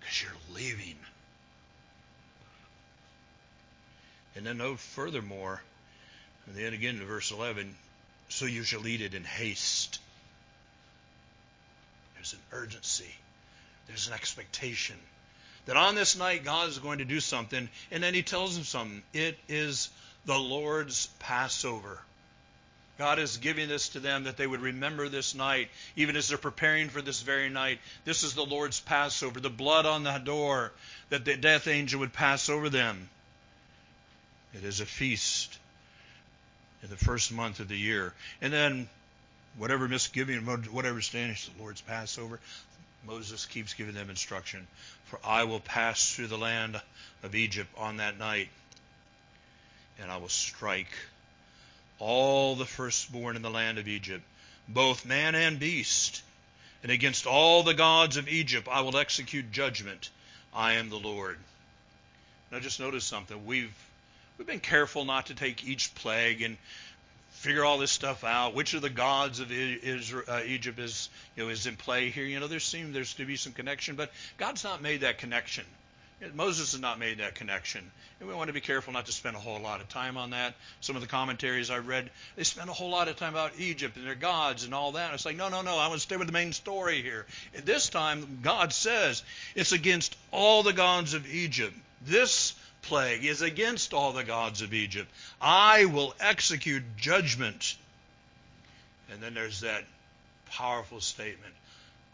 [0.00, 0.96] because you're leaving.
[4.36, 5.60] And then note furthermore,
[6.46, 7.74] and then again in verse 11,
[8.28, 10.00] so you shall eat it in haste.
[12.14, 13.12] There's an urgency.
[13.86, 14.96] There's an expectation
[15.66, 18.64] that on this night God is going to do something, and then he tells them
[18.64, 19.02] something.
[19.12, 19.90] It is
[20.26, 22.00] the Lord's Passover.
[22.98, 26.38] God is giving this to them that they would remember this night, even as they're
[26.38, 27.78] preparing for this very night.
[28.04, 30.72] This is the Lord's Passover, the blood on the door,
[31.08, 33.08] that the death angel would pass over them.
[34.54, 35.58] It is a feast
[36.82, 38.12] in the first month of the year.
[38.40, 38.88] And then,
[39.56, 42.40] whatever misgiving, whatever standing, the Lord's Passover,
[43.06, 44.66] Moses keeps giving them instruction.
[45.06, 46.80] For I will pass through the land
[47.22, 48.48] of Egypt on that night,
[50.00, 50.92] and I will strike
[51.98, 54.24] all the firstborn in the land of Egypt,
[54.68, 56.22] both man and beast.
[56.82, 60.10] And against all the gods of Egypt I will execute judgment.
[60.54, 61.38] I am the Lord.
[62.50, 63.44] Now just notice something.
[63.44, 63.74] We've
[64.40, 66.56] we've been careful not to take each plague and
[67.28, 68.54] figure all this stuff out.
[68.54, 72.24] Which of the gods of Israel, uh, Egypt is you know is in play here?
[72.24, 75.66] You know, there seems there's to be some connection, but God's not made that connection.
[76.34, 77.90] Moses has not made that connection.
[78.18, 80.30] And we want to be careful not to spend a whole lot of time on
[80.30, 80.54] that.
[80.80, 83.96] Some of the commentaries I read, they spend a whole lot of time about Egypt
[83.96, 85.12] and their gods and all that.
[85.14, 87.26] It's like, no, no, no, I want to stay with the main story here.
[87.54, 89.22] And this time, God says
[89.54, 91.74] it's against all the gods of Egypt.
[92.02, 95.10] This plague is against all the gods of Egypt.
[95.40, 97.76] I will execute judgment.
[99.12, 99.84] And then there's that
[100.50, 101.54] powerful statement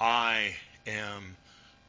[0.00, 0.54] I
[0.86, 1.36] am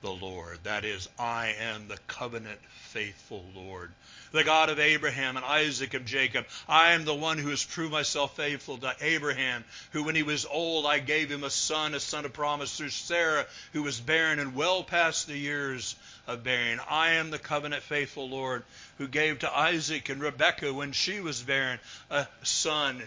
[0.01, 0.59] the Lord.
[0.63, 3.91] That is, I am the covenant faithful Lord.
[4.31, 6.45] The God of Abraham and Isaac and Jacob.
[6.67, 10.45] I am the one who has proved myself faithful to Abraham, who when he was
[10.45, 14.39] old I gave him a son, a son of promise through Sarah, who was barren
[14.39, 15.95] and well past the years
[16.27, 16.79] of bearing.
[16.89, 18.63] I am the covenant faithful Lord,
[18.97, 21.79] who gave to Isaac and Rebekah when she was barren
[22.09, 23.01] a son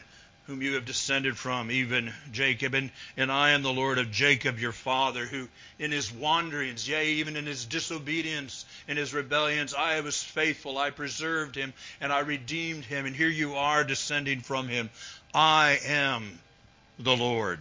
[0.50, 2.74] whom you have descended from, even Jacob.
[2.74, 5.46] And, and I am the Lord of Jacob, your father, who
[5.78, 10.76] in his wanderings, yea, even in his disobedience, in his rebellions, I was faithful.
[10.76, 13.06] I preserved him and I redeemed him.
[13.06, 14.90] And here you are descending from him.
[15.32, 16.40] I am
[16.98, 17.60] the Lord.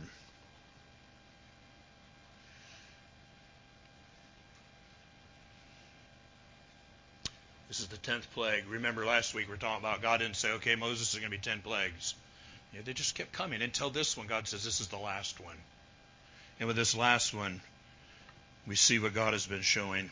[7.68, 8.64] This is the tenth plague.
[8.68, 11.38] Remember last week we were talking about God didn't say, okay, Moses is going to
[11.38, 12.16] be ten plagues.
[12.74, 14.28] They just kept coming until this one.
[14.28, 15.56] God says, This is the last one.
[16.60, 17.62] And with this last one,
[18.68, 20.12] we see what God has been showing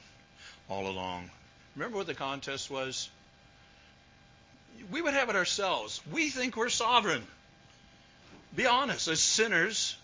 [0.69, 1.29] all along.
[1.75, 3.09] Remember what the contest was?
[4.91, 6.01] We would have it ourselves.
[6.11, 7.23] We think we're sovereign.
[8.55, 9.95] Be honest, as sinners,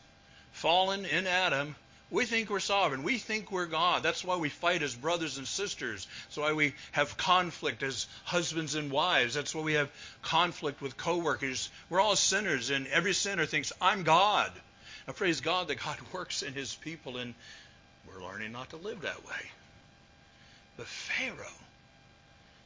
[0.52, 1.76] fallen in Adam,
[2.14, 3.02] we think we're sovereign.
[3.02, 4.04] We think we're God.
[4.04, 6.08] That's why we fight as brothers and sisters.
[6.26, 9.34] That's why we have conflict as husbands and wives.
[9.34, 9.90] That's why we have
[10.22, 11.72] conflict with coworkers.
[11.90, 14.52] We're all sinners, and every sinner thinks, I'm God.
[15.08, 17.34] Now, praise God that God works in his people, and
[18.08, 19.52] we're learning not to live that way.
[20.78, 21.48] But Pharaoh,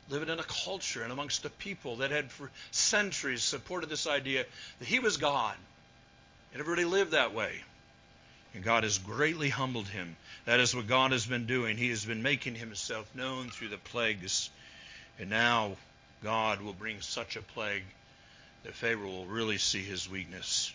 [0.09, 4.43] living in a culture and amongst a people that had for centuries supported this idea
[4.79, 5.55] that he was God,
[6.51, 7.61] and everybody lived that way.
[8.57, 10.17] And God has greatly humbled him.
[10.45, 11.77] That is what God has been doing.
[11.77, 14.49] He has been making himself known through the plagues.
[15.19, 15.77] And now
[16.23, 17.83] God will bring such a plague
[18.63, 20.73] that Pharaoh will really see his weakness.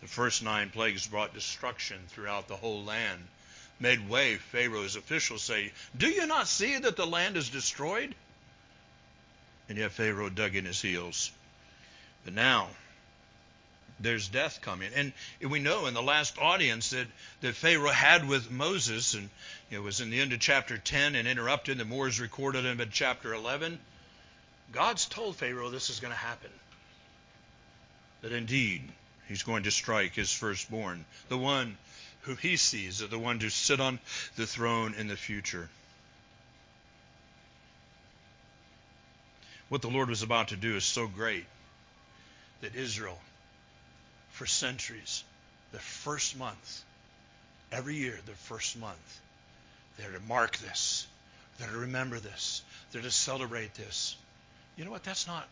[0.00, 3.26] The first nine plagues brought destruction throughout the whole land.
[3.80, 8.14] Midway, Pharaoh's officials say, Do you not see that the land is destroyed?
[9.68, 11.32] And yet Pharaoh dug in his heels.
[12.24, 12.68] But now,
[13.98, 14.90] there's death coming.
[14.94, 17.06] And we know in the last audience that,
[17.40, 19.30] that Pharaoh had with Moses, and
[19.70, 22.90] it was in the end of chapter 10 and interrupted, the more is recorded in
[22.90, 23.78] chapter 11.
[24.72, 26.50] God's told Pharaoh this is going to happen.
[28.22, 28.82] That indeed
[29.28, 31.76] he's going to strike his firstborn, the one
[32.22, 34.00] who he sees as the one to sit on
[34.36, 35.68] the throne in the future.
[39.68, 41.44] What the Lord was about to do is so great
[42.60, 43.18] that Israel
[44.36, 45.24] for centuries,
[45.72, 46.84] the first month,
[47.72, 49.20] every year, the first month,
[49.96, 51.06] they're to mark this.
[51.58, 52.62] They're to remember this.
[52.92, 54.14] They're to celebrate this.
[54.76, 55.04] You know what?
[55.04, 55.48] That's not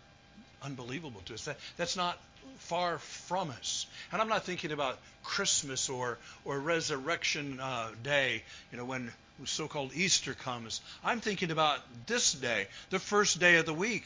[0.62, 1.46] unbelievable to us.
[1.46, 2.18] That, that's not
[2.58, 3.86] far from us.
[4.12, 9.10] And I'm not thinking about Christmas or, or Resurrection uh, Day, you know, when
[9.46, 10.82] so-called Easter comes.
[11.02, 14.04] I'm thinking about this day, the first day of the week.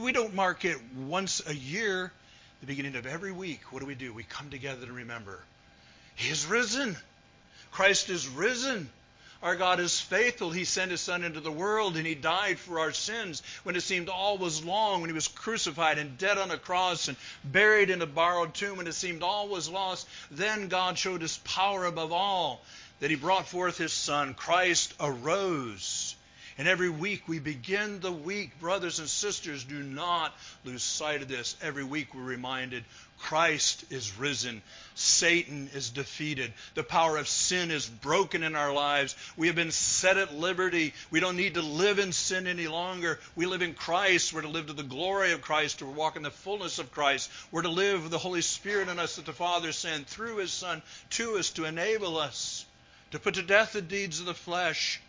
[0.00, 2.12] We don't mark it once a year
[2.60, 4.12] the beginning of every week, what do we do?
[4.12, 5.40] We come together to remember
[6.14, 6.96] He is risen.
[7.70, 8.90] Christ is risen.
[9.42, 10.50] Our God is faithful.
[10.50, 13.80] He sent His Son into the world and He died for our sins when it
[13.80, 17.88] seemed all was long, when He was crucified and dead on a cross and buried
[17.88, 20.06] in a borrowed tomb, when it seemed all was lost.
[20.30, 22.60] Then God showed His power above all,
[23.00, 24.34] that He brought forth His Son.
[24.34, 26.09] Christ arose
[26.60, 31.28] And every week we begin the week, brothers and sisters, do not lose sight of
[31.28, 31.56] this.
[31.62, 32.84] Every week we're reminded
[33.18, 34.60] Christ is risen.
[34.94, 36.52] Satan is defeated.
[36.74, 39.16] The power of sin is broken in our lives.
[39.38, 40.92] We have been set at liberty.
[41.10, 43.18] We don't need to live in sin any longer.
[43.34, 44.34] We live in Christ.
[44.34, 47.30] We're to live to the glory of Christ, to walk in the fullness of Christ.
[47.50, 50.52] We're to live with the Holy Spirit in us that the Father sent through His
[50.52, 50.82] Son
[51.12, 52.66] to us to enable us
[53.12, 55.00] to put to death the deeds of the flesh.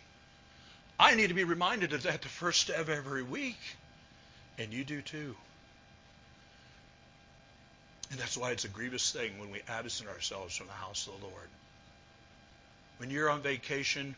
[1.02, 3.58] I need to be reminded of that the first of every week.
[4.60, 5.36] And you do too.
[8.12, 11.20] And that's why it's a grievous thing when we absent ourselves from the house of
[11.20, 11.47] the Lord.
[12.97, 14.16] When you're on vacation,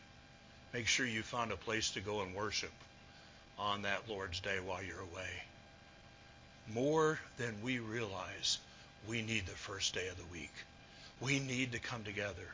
[0.74, 2.72] make sure you find a place to go and worship
[3.58, 5.30] on that Lord's day while you're away.
[6.74, 8.58] More than we realize,
[9.08, 10.52] we need the first day of the week.
[11.18, 12.48] We need to come together.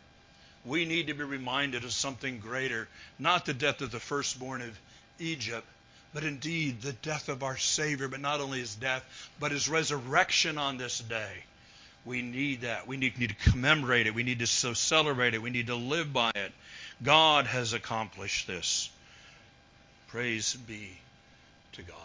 [0.65, 2.89] We need to be reminded of something greater,
[3.19, 4.79] not the death of the firstborn of
[5.19, 5.67] Egypt,
[6.13, 9.05] but indeed the death of our Savior, but not only his death,
[9.39, 11.45] but his resurrection on this day.
[12.05, 12.87] We need that.
[12.87, 14.15] We need, need to commemorate it.
[14.15, 15.43] We need to so celebrate it.
[15.43, 16.53] We need to live by it.
[17.03, 18.91] God has accomplished this.
[20.09, 20.99] Praise be
[21.73, 21.97] to God.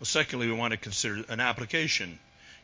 [0.00, 2.18] Well, secondly, we want to consider an application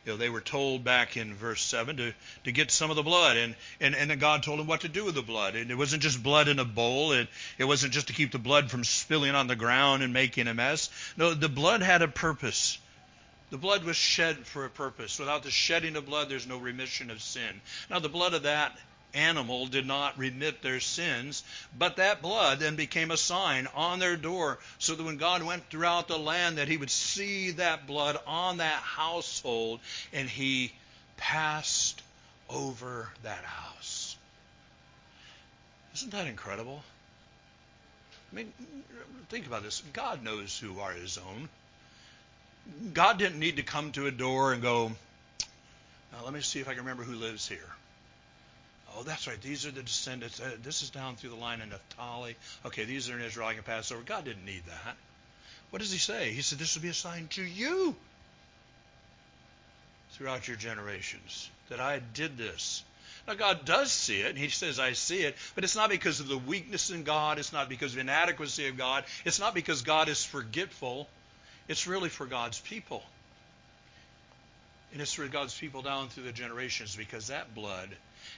[0.05, 2.13] you know, they were told back in verse 7 to,
[2.45, 4.89] to get some of the blood, and, and, and then God told them what to
[4.89, 5.55] do with the blood.
[5.55, 7.27] And it wasn't just blood in a bowl, it,
[7.57, 10.53] it wasn't just to keep the blood from spilling on the ground and making a
[10.53, 10.89] mess.
[11.17, 12.79] No, the blood had a purpose.
[13.49, 15.19] The blood was shed for a purpose.
[15.19, 17.61] Without the shedding of blood, there's no remission of sin.
[17.89, 18.77] Now, the blood of that
[19.13, 21.43] animal did not remit their sins,
[21.77, 25.69] but that blood then became a sign on their door so that when God went
[25.69, 29.79] throughout the land that he would see that blood on that household
[30.13, 30.71] and he
[31.17, 32.01] passed
[32.49, 34.17] over that house.
[35.95, 36.83] Isn't that incredible?
[38.31, 38.53] I mean,
[39.29, 39.81] think about this.
[39.93, 41.49] God knows who are his own.
[42.93, 44.91] God didn't need to come to a door and go,
[46.11, 47.69] now let me see if I can remember who lives here.
[48.97, 49.39] Oh, that's right.
[49.41, 50.39] These are the descendants.
[50.39, 52.35] Uh, this is down through the line of Naphtali.
[52.65, 53.47] Okay, these are in Israel.
[53.47, 54.01] I can pass over.
[54.01, 54.95] God didn't need that.
[55.69, 56.31] What does he say?
[56.31, 57.95] He said, This will be a sign to you
[60.11, 62.83] throughout your generations that I did this.
[63.27, 66.19] Now, God does see it, and He says, I see it, but it's not because
[66.19, 67.37] of the weakness in God.
[67.37, 69.03] It's not because of inadequacy of God.
[69.23, 71.07] It's not because God is forgetful.
[71.67, 73.03] It's really for God's people.
[74.91, 77.89] And it's for God's people down through the generations because that blood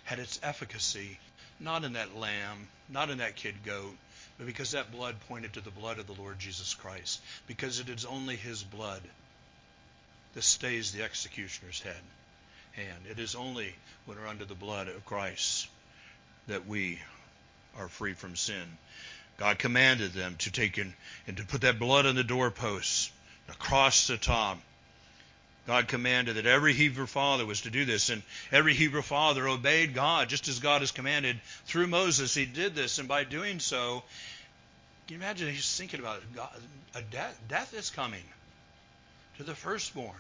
[0.04, 1.18] had its efficacy
[1.62, 3.96] not in that lamb, not in that kid goat,
[4.38, 7.22] but because that blood pointed to the blood of the Lord Jesus Christ.
[7.48, 9.02] Because it is only his blood
[10.34, 12.02] that stays the executioner's head.
[12.76, 13.76] And it is only
[14.06, 15.68] when we're under the blood of Christ
[16.48, 17.00] that we
[17.78, 18.78] are free from sin.
[19.38, 20.94] God commanded them to take in
[21.28, 23.12] and to put that blood on the doorposts
[23.50, 24.60] across the top
[25.68, 29.94] God commanded that every Hebrew father was to do this, and every Hebrew father obeyed
[29.94, 31.40] God just as God has commanded.
[31.66, 34.04] Through Moses, he did this, and by doing so,
[35.08, 36.36] can you imagine he's thinking about it?
[36.36, 36.50] God,
[36.96, 38.24] a death, death is coming
[39.38, 40.16] to the firstborn.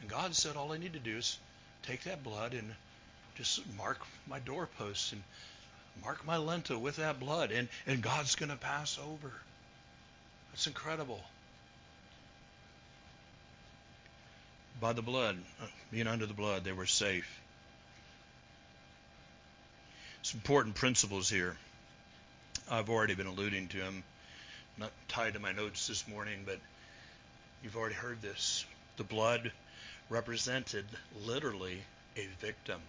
[0.00, 1.38] And God said, all I need to do is
[1.82, 2.74] take that blood and
[3.36, 5.22] just mark my doorposts and
[6.02, 9.32] mark my lintel with that blood, and, and God's going to pass over.
[10.52, 11.22] That's incredible.
[14.80, 17.40] By the blood, uh, being under the blood, they were safe.
[20.22, 21.56] Some important principles here.
[22.70, 24.02] I've already been alluding to them,
[24.78, 26.58] not tied to my notes this morning, but
[27.62, 28.64] you've already heard this.
[28.96, 29.52] The blood
[30.08, 30.86] represented
[31.24, 31.82] literally
[32.16, 32.80] a victim.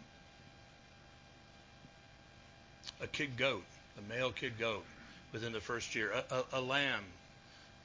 [3.01, 3.63] A kid goat,
[3.97, 4.85] a male kid goat
[5.33, 7.03] within the first year, a, a, a lamb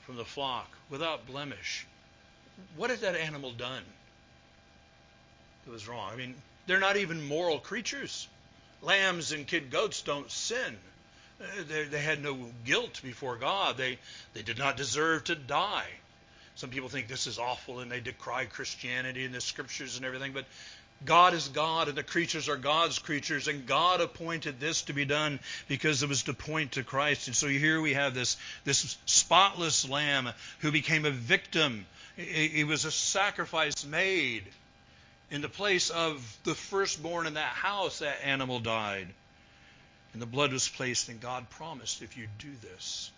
[0.06, 1.86] from the flock without blemish
[2.76, 3.82] what has that animal done
[5.64, 6.10] that was wrong?
[6.12, 6.34] I mean,
[6.66, 8.28] they're not even moral creatures.
[8.82, 10.76] Lambs and kid goats don't sin.
[11.40, 13.76] Uh, they, they had no guilt before God.
[13.76, 13.98] They,
[14.34, 15.86] they did not deserve to die.
[16.54, 20.32] Some people think this is awful and they decry Christianity and the scriptures and everything,
[20.32, 20.44] but
[21.04, 25.06] God is God and the creatures are God's creatures, and God appointed this to be
[25.06, 27.28] done because it was to point to Christ.
[27.28, 31.86] And so here we have this, this spotless lamb who became a victim
[32.20, 34.44] it was a sacrifice made
[35.30, 38.00] in the place of the firstborn in that house.
[38.00, 39.08] That animal died.
[40.12, 43.10] And the blood was placed, and God promised if you do this,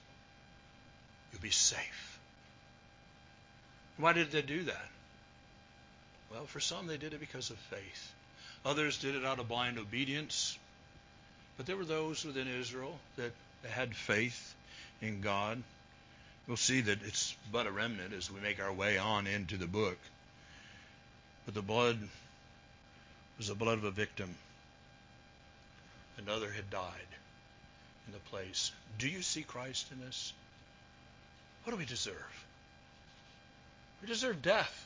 [1.33, 2.19] you'll be safe.
[3.97, 4.89] Why did they do that?
[6.31, 8.13] Well, for some, they did it because of faith.
[8.65, 10.59] Others did it out of blind obedience.
[11.57, 13.33] But there were those within Israel that
[13.69, 14.55] had faith
[15.01, 15.63] in God.
[16.47, 19.67] We'll see that it's but a remnant as we make our way on into the
[19.67, 19.99] book.
[21.45, 21.99] But the blood
[23.39, 24.35] was the blood of a victim.
[26.19, 27.13] Another had died
[28.07, 28.73] in the place.
[28.99, 30.33] Do you see Christ in this?
[31.65, 32.47] What do we deserve?
[34.01, 34.82] We deserve death.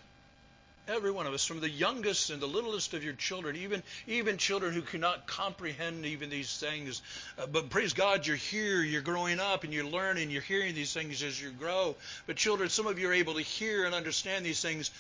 [0.89, 4.39] Every one of us, from the youngest and the littlest of your children, even even
[4.39, 7.03] children who cannot comprehend even these things.
[7.37, 10.93] Uh, but praise God, you're here, you're growing up, and you're learning, you're hearing these
[10.93, 11.97] things as you grow.
[12.28, 14.93] But children, some of you are able to hear and understand these things.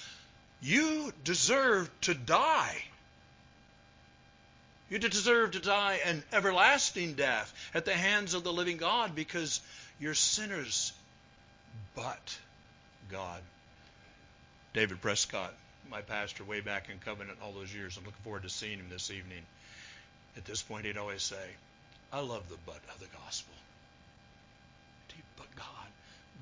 [0.60, 2.82] You deserve to die.
[4.90, 9.60] You deserve to die an everlasting death at the hands of the living God because
[10.00, 10.92] you're sinners.
[11.94, 12.38] But
[13.10, 13.40] God.
[14.74, 15.54] David Prescott
[15.90, 17.96] my pastor way back in Covenant all those years.
[17.96, 19.42] I'm looking forward to seeing him this evening.
[20.36, 21.50] At this point, he'd always say,
[22.12, 23.54] I love the but of the gospel.
[25.36, 25.66] But God,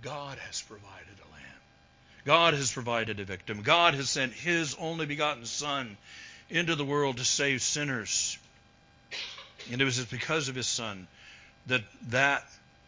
[0.02, 1.60] God has provided a lamb.
[2.24, 3.62] God has provided a victim.
[3.62, 5.96] God has sent his only begotten Son
[6.50, 8.38] into the world to save sinners.
[9.70, 11.06] And it was because of his Son
[11.66, 12.44] that that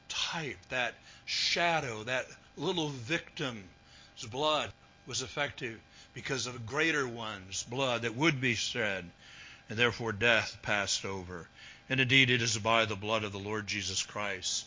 [0.08, 0.94] type, that
[1.24, 2.26] shadow, that
[2.56, 3.62] little victim's
[4.30, 4.70] blood
[5.06, 5.78] was effective
[6.16, 9.04] because of a greater one's blood that would be shed,
[9.68, 11.46] and therefore death passed over.
[11.90, 14.64] And indeed, it is by the blood of the Lord Jesus Christ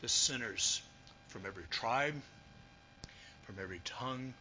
[0.00, 0.82] the sinners
[1.28, 2.20] from every tribe,
[3.46, 4.34] from every tongue,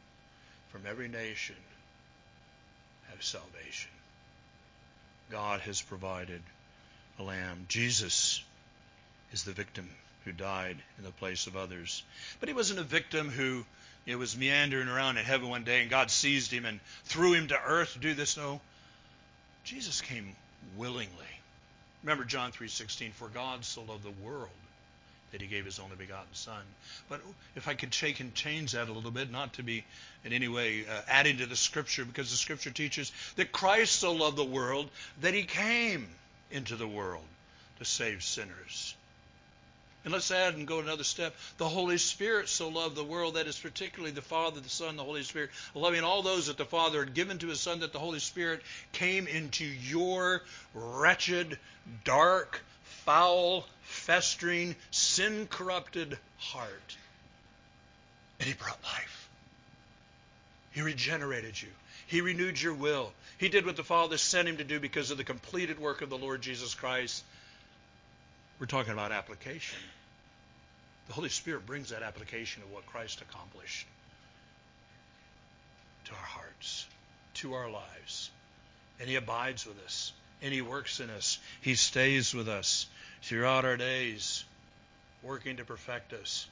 [0.69, 1.55] from every nation
[3.11, 3.91] have salvation.
[5.29, 6.41] God has provided
[7.19, 7.65] a lamb.
[7.67, 8.43] Jesus
[9.31, 9.87] is the victim
[10.25, 12.01] who died in the place of others.
[12.39, 13.63] But he wasn't a victim who
[14.07, 17.49] it was meandering around in heaven one day and God seized him and threw him
[17.49, 18.37] to earth to do this.
[18.37, 18.61] No.
[19.65, 20.33] Jesus came
[20.77, 21.11] willingly.
[22.03, 24.49] Remember John 3:16 for God so loved the world
[25.31, 26.61] that he gave his only begotten son.
[27.09, 27.21] But
[27.57, 29.83] if I could shake and change that a little bit, not to be
[30.23, 34.13] in any way uh, adding to the scripture, because the scripture teaches that Christ so
[34.13, 34.89] loved the world
[35.19, 36.07] that he came
[36.49, 37.25] into the world
[37.79, 38.95] to save sinners.
[40.07, 41.35] And let's add and go another step.
[41.57, 45.03] The Holy Spirit so loved the world, that is particularly the Father, the Son, the
[45.03, 47.99] Holy Spirit, loving all those that the Father had given to his Son, that the
[47.99, 48.61] Holy Spirit
[48.93, 50.43] came into your
[50.73, 51.59] wretched,
[52.05, 52.63] dark,
[53.03, 56.95] foul, festering, sin corrupted heart.
[58.39, 59.27] And he brought life.
[60.71, 61.67] He regenerated you.
[62.05, 63.11] He renewed your will.
[63.39, 66.09] He did what the Father sent him to do because of the completed work of
[66.09, 67.25] the Lord Jesus Christ.
[68.57, 69.77] We're talking about application.
[71.07, 73.87] The Holy Spirit brings that application of what Christ accomplished
[76.05, 76.85] to our hearts,
[77.35, 78.29] to our lives.
[78.99, 81.39] And He abides with us, and He works in us.
[81.61, 82.87] He stays with us
[83.21, 84.43] throughout our days,
[85.23, 86.47] working to perfect us.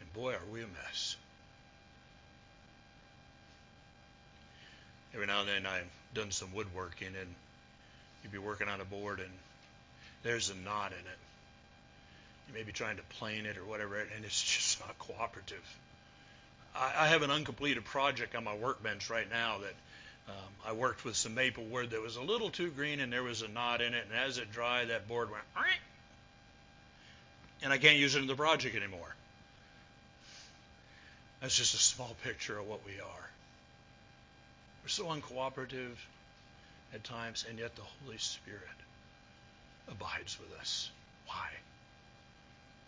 [0.00, 1.16] And boy, are we a mess.
[5.12, 7.34] Every now and then I've done some woodworking, and
[8.22, 9.30] you'd be working on a board, and
[10.22, 11.18] there's a knot in it
[12.48, 15.64] you may be trying to plane it or whatever, and it's just not cooperative.
[16.74, 19.74] I, I have an uncompleted project on my workbench right now that
[20.28, 23.22] um, I worked with some maple wood that was a little too green, and there
[23.22, 25.44] was a knot in it, and as it dried, that board went,
[27.62, 29.14] and I can't use it in the project anymore.
[31.40, 33.30] That's just a small picture of what we are.
[34.82, 35.96] We're so uncooperative
[36.94, 38.60] at times, and yet the Holy Spirit
[39.88, 40.90] abides with us.
[41.26, 41.48] Why?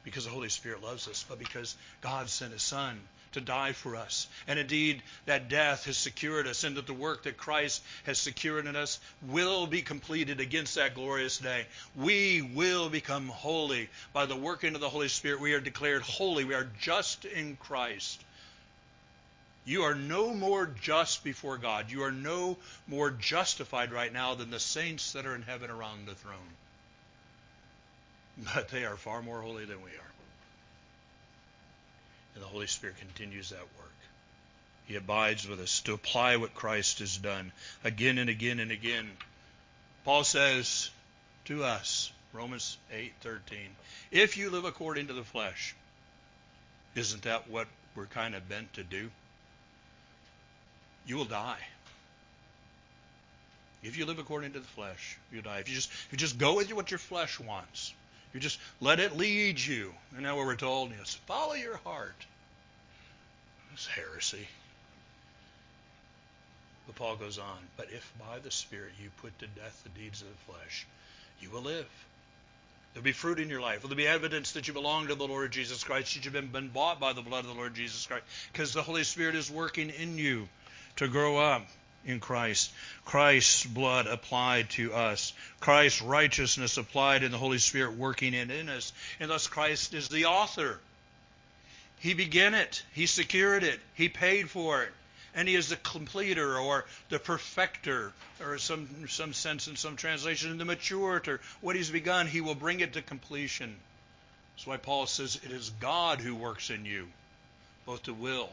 [0.07, 2.97] Because the Holy Spirit loves us, but because God sent His Son
[3.33, 4.29] to die for us.
[4.47, 8.67] And indeed, that death has secured us, and that the work that Christ has secured
[8.67, 11.67] in us will be completed against that glorious day.
[11.97, 15.41] We will become holy by the working of the Holy Spirit.
[15.41, 16.45] We are declared holy.
[16.45, 18.23] We are just in Christ.
[19.65, 21.91] You are no more just before God.
[21.91, 26.07] You are no more justified right now than the saints that are in heaven around
[26.07, 26.55] the throne
[28.55, 30.13] but they are far more holy than we are.
[32.35, 33.93] And the Holy Spirit continues that work.
[34.87, 37.51] He abides with us to apply what Christ has done
[37.83, 39.11] again and again and again.
[40.05, 40.91] Paul says
[41.47, 43.75] to us, Romans 8:13,
[44.11, 45.75] if you live according to the flesh,
[46.95, 49.11] isn't that what we're kind of bent to do?
[51.07, 51.67] You will die.
[53.83, 55.59] If you live according to the flesh, you die.
[55.59, 57.93] If you just if you just go with what your flesh wants,
[58.37, 59.95] you just let it lead you.
[60.15, 62.27] And now what we're told, yes, follow your heart.
[63.73, 64.47] It's heresy.
[66.87, 70.21] But Paul goes on, but if by the Spirit you put to death the deeds
[70.21, 70.87] of the flesh,
[71.41, 71.89] you will live.
[72.93, 73.81] There'll be fruit in your life.
[73.81, 77.01] There'll be evidence that you belong to the Lord Jesus Christ, that you've been bought
[77.01, 80.19] by the blood of the Lord Jesus Christ, because the Holy Spirit is working in
[80.19, 80.47] you
[80.97, 81.67] to grow up
[82.05, 82.71] in Christ.
[83.05, 85.33] Christ's blood applied to us.
[85.61, 88.93] Christ's righteousness applied in the Holy Spirit working in, in us.
[89.21, 90.79] And thus Christ is the author.
[91.99, 92.83] He began it.
[92.93, 93.81] He secured it.
[93.95, 94.93] He paid for it
[95.37, 100.57] and he is the completer or the perfecter, or some some sense in some translation,
[100.57, 101.39] the maturator.
[101.61, 103.77] What he's begun, he will bring it to completion.
[104.57, 107.07] That's why Paul says it is God who works in you,
[107.85, 108.49] both to will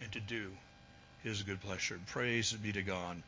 [0.00, 0.50] and to do
[1.22, 1.98] his good pleasure.
[2.06, 3.22] Praise be to God.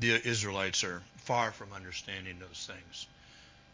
[0.00, 3.06] The Israelites are far from understanding those things.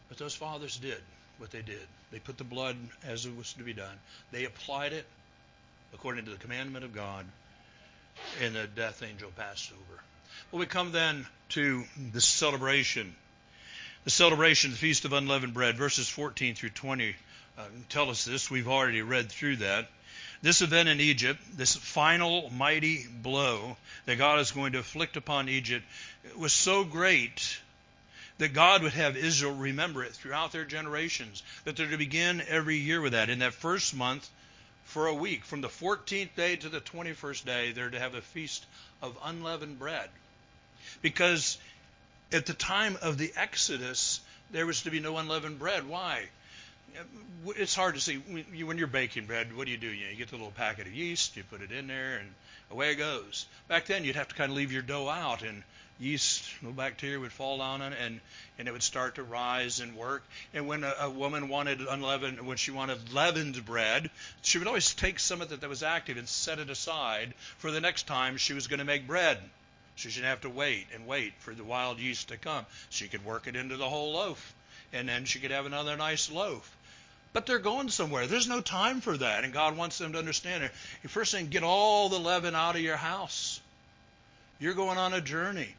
[0.09, 1.01] But those fathers did
[1.39, 1.87] what they did.
[2.11, 3.99] They put the blood as it was to be done.
[4.33, 5.07] They applied it
[5.95, 7.27] according to the commandment of God,
[8.43, 10.03] and the death angel passed over.
[10.51, 13.15] Well, we come then to the celebration.
[14.05, 17.15] The celebration, the Feast of Unleavened Bread, verses 14 through 20
[17.59, 18.51] uh, tell us this.
[18.51, 19.89] We've already read through that.
[20.43, 23.77] This event in Egypt, this final mighty blow
[24.07, 25.85] that God is going to inflict upon Egypt,
[26.37, 27.59] was so great
[28.39, 32.77] that God would have Israel remember it throughout their generations, that they're to begin every
[32.77, 33.29] year with that.
[33.29, 34.29] In that first month,
[34.91, 35.45] for a week.
[35.45, 38.67] From the 14th day to the 21st day, they're to have a feast
[39.01, 40.09] of unleavened bread.
[41.01, 41.59] Because
[42.33, 44.21] at the time of the Exodus,
[44.51, 45.89] there was to be no unleavened bread.
[45.89, 46.29] Why?
[47.57, 48.17] It's hard to see.
[48.17, 49.89] When you're baking bread, what do you do?
[49.89, 52.29] You, know, you get the little packet of yeast, you put it in there, and
[52.71, 53.47] away it goes.
[53.69, 55.63] Back then, you'd have to kind of leave your dough out and
[56.01, 58.21] yeast, no bacteria would fall on it, and,
[58.59, 60.25] and it would start to rise and work.
[60.55, 64.11] And when a, a woman wanted unleavened, when she wanted leavened bread,
[64.43, 67.71] she would always take some of it that was active and set it aside for
[67.71, 69.39] the next time she was going to make bread.
[69.97, 72.65] She didn't have to wait and wait for the wild yeast to come.
[72.89, 74.55] She could work it into the whole loaf,
[74.93, 76.75] and then she could have another nice loaf.
[77.33, 78.27] But they're going somewhere.
[78.27, 80.73] There's no time for that, and God wants them to understand it.
[81.09, 83.61] First thing, get all the leaven out of your house.
[84.59, 85.75] You're going on a journey.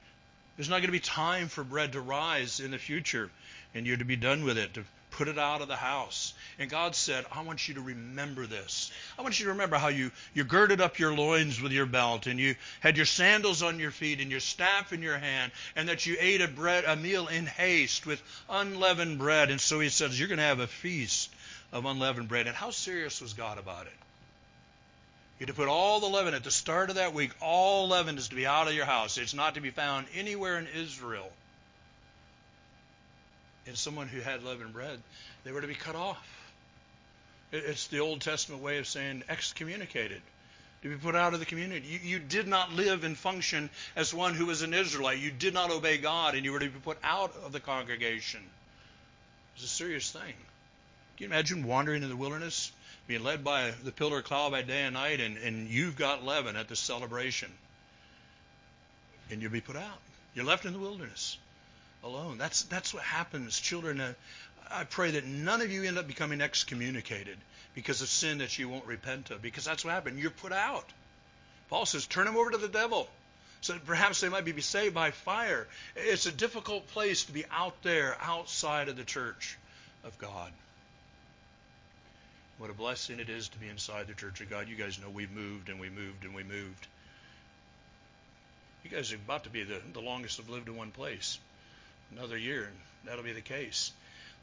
[0.56, 3.30] There's not going to be time for bread to rise in the future,
[3.76, 6.34] and you're to be done with it, to put it out of the house.
[6.58, 8.90] And God said, I want you to remember this.
[9.20, 12.28] I want you to remember how you, you girded up your loins with your belt,
[12.28, 15.90] and you had your sandals on your feet, and your staff in your hand, and
[15.90, 19.52] that you ate a bread a meal in haste with unleavened bread.
[19.52, 21.30] And so he says, You're going to have a feast
[21.72, 22.48] of unleavened bread.
[22.48, 23.94] And how serious was God about it?
[25.40, 27.32] You're to put all the leaven at the start of that week.
[27.42, 29.18] All leaven is to be out of your house.
[29.18, 31.32] It's not to be found anywhere in Israel.
[33.66, 35.00] And someone who had leavened bread,
[35.44, 36.24] they were to be cut off.
[37.52, 40.22] It's the Old Testament way of saying excommunicated,
[40.84, 41.88] to be put out of the community.
[41.88, 45.18] You, you did not live and function as one who was an Israelite.
[45.20, 48.42] You did not obey God, and you were to be put out of the congregation.
[49.56, 50.34] It's a serious thing.
[51.22, 52.72] You imagine wandering in the wilderness
[53.06, 56.26] being led by the pillar of cloud by day and night, and, and you've got
[56.26, 57.52] leaven at the celebration.
[59.30, 60.00] And you'll be put out.
[60.34, 61.38] You're left in the wilderness
[62.04, 62.40] alone.
[62.40, 63.60] That's, that's what happens.
[63.60, 64.14] Children, uh,
[64.72, 67.38] I pray that none of you end up becoming excommunicated
[67.76, 70.18] because of sin that you won't repent of, because that's what happened.
[70.18, 70.92] You're put out.
[71.70, 73.08] Paul says, turn them over to the devil
[73.62, 75.68] so that perhaps they might be saved by fire.
[75.96, 79.60] It's a difficult place to be out there outside of the church
[80.04, 80.52] of God.
[82.62, 84.70] What a blessing it is to be inside the church of God.
[84.70, 86.88] You guys know we've moved and we moved and we moved.
[88.84, 91.40] You guys are about to be the, the longest have lived in one place.
[92.16, 93.92] Another year, and that'll be the case.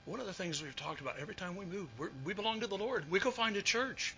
[0.04, 1.86] One of the things we've talked about every time we move,
[2.24, 3.08] we belong to the Lord.
[3.08, 4.16] We go find a church.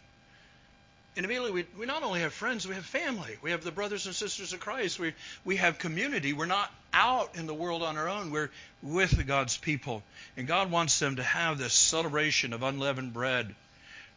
[1.15, 3.37] And immediately, we, we not only have friends, we have family.
[3.43, 4.99] We have the brothers and sisters of Christ.
[4.99, 5.13] We,
[5.45, 6.33] we have community.
[6.33, 8.31] We're not out in the world on our own.
[8.31, 8.51] We're
[8.83, 10.03] with God's people.
[10.39, 13.55] And God wants them to have this celebration of unleavened bread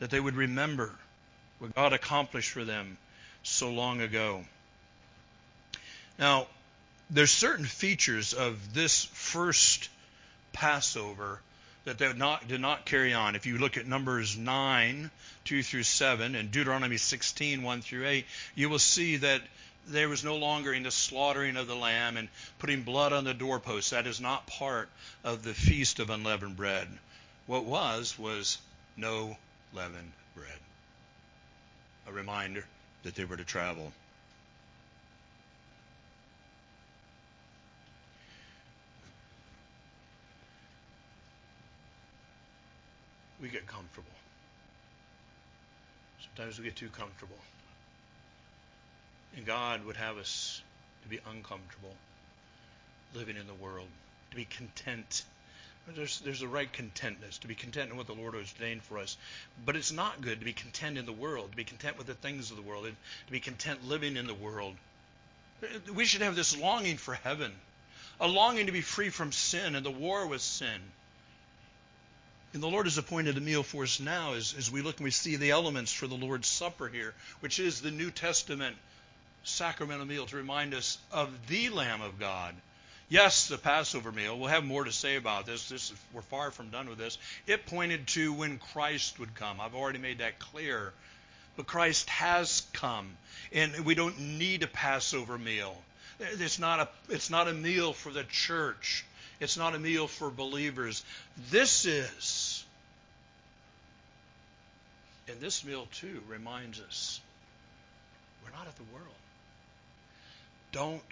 [0.04, 0.92] that they would remember
[1.60, 2.98] what God accomplished for them
[3.42, 4.44] so long ago.
[6.20, 6.48] Now,
[7.10, 9.88] there's certain features of this first
[10.52, 11.40] Passover
[11.86, 13.38] that they not, did not carry on.
[13.38, 15.10] If you look at Numbers 9,
[15.46, 18.26] 2 through 7, and Deuteronomy 16, 1 through 8,
[18.56, 19.42] you will see that
[19.88, 22.28] there was no longer in the slaughtering of the lamb and
[22.60, 23.92] putting blood on the doorposts.
[23.92, 24.90] That is not part
[25.24, 26.90] of the feast of unleavened bread.
[27.48, 28.58] What was, was
[28.98, 29.38] no
[29.76, 30.60] leavened bread.
[32.08, 32.64] A reminder
[33.04, 33.92] that they were to travel.
[43.42, 44.08] We get comfortable.
[46.22, 47.36] Sometimes we get too comfortable.
[49.36, 50.62] And God would have us
[51.04, 51.94] to be uncomfortable
[53.14, 53.88] living in the world,
[54.32, 55.24] to be content.
[55.88, 59.00] There's, there's a right contentness, to be content in what the Lord has ordained for
[59.00, 59.18] us.
[59.66, 62.14] But it's not good to be content in the world, to be content with the
[62.14, 64.76] things of the world, to be content living in the world.
[65.94, 67.52] We should have this longing for heaven,
[68.20, 70.82] a longing to be free from sin and the war with sin.
[72.54, 75.06] And the Lord has appointed a meal for us now as, as we look and
[75.06, 78.78] we see the elements for the Lord's Supper here, which is the New Testament
[79.44, 82.56] sacramental meal to remind us of the Lamb of God.
[83.14, 85.70] Yes, the Passover meal, we'll have more to say about this.
[85.70, 85.94] this.
[86.14, 87.20] We're far from done with this.
[87.46, 89.62] It pointed to when Christ would come.
[89.62, 90.92] I've already made that clear.
[91.56, 93.08] But Christ has come,
[93.52, 95.78] and we don't need a Passover meal.
[96.20, 99.06] It's not a, it's not a meal for the church.
[99.40, 101.06] It's not a meal for believers.
[101.52, 102.66] This is.
[105.28, 107.22] And this meal, too, reminds us
[108.44, 109.16] we're not of the world.
[110.72, 111.04] Don't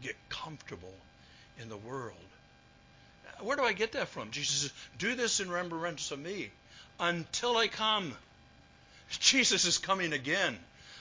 [0.00, 0.94] get comfortable
[1.60, 2.16] in the world.
[3.40, 4.30] Where do I get that from?
[4.30, 6.50] Jesus says, Do this in remembrance of me
[7.00, 8.14] until I come.
[9.10, 10.56] Jesus is coming again.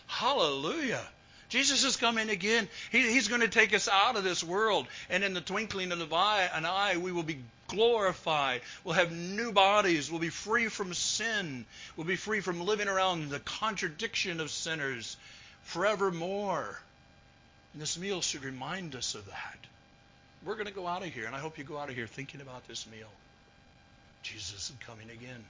[0.07, 1.05] Hallelujah.
[1.49, 2.69] Jesus is coming again.
[2.91, 4.87] He, he's going to take us out of this world.
[5.09, 8.61] And in the twinkling of an eye, we will be glorified.
[8.83, 10.09] We'll have new bodies.
[10.09, 11.65] We'll be free from sin.
[11.95, 15.17] We'll be free from living around the contradiction of sinners
[15.63, 16.79] forevermore.
[17.73, 19.67] And this meal should remind us of that.
[20.45, 22.07] We're going to go out of here, and I hope you go out of here
[22.07, 23.09] thinking about this meal.
[24.23, 25.43] Jesus is coming again.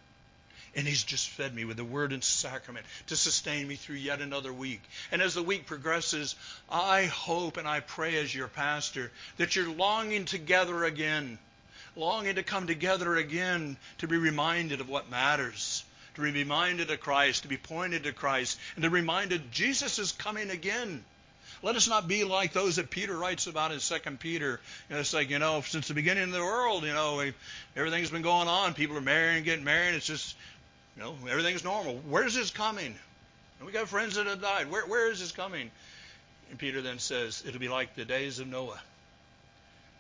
[0.76, 4.22] And he's just fed me with the word and sacrament to sustain me through yet
[4.22, 4.82] another week.
[5.12, 6.36] And as the week progresses,
[6.70, 11.39] I hope and I pray as your pastor that you're longing together again,
[11.98, 15.84] longing to come together again to be reminded of what matters,
[16.16, 20.00] to be reminded of Christ, to be pointed to Christ, and to be reminded Jesus
[20.00, 21.04] is coming again.
[21.64, 24.59] Let us not be like those that Peter writes about in Second Peter.
[24.89, 27.24] You know, it's like, you know, since the beginning of the world, you know,
[27.76, 28.74] everything's been going on.
[28.74, 29.93] People are marrying, getting married.
[29.93, 30.36] It's just
[30.95, 32.01] you know, everything's normal.
[32.09, 32.95] Where's this coming?
[33.59, 34.70] And we got friends that have died.
[34.70, 35.72] Where, where is this coming?
[36.49, 38.82] And Peter then says, It'll be like the days of Noah.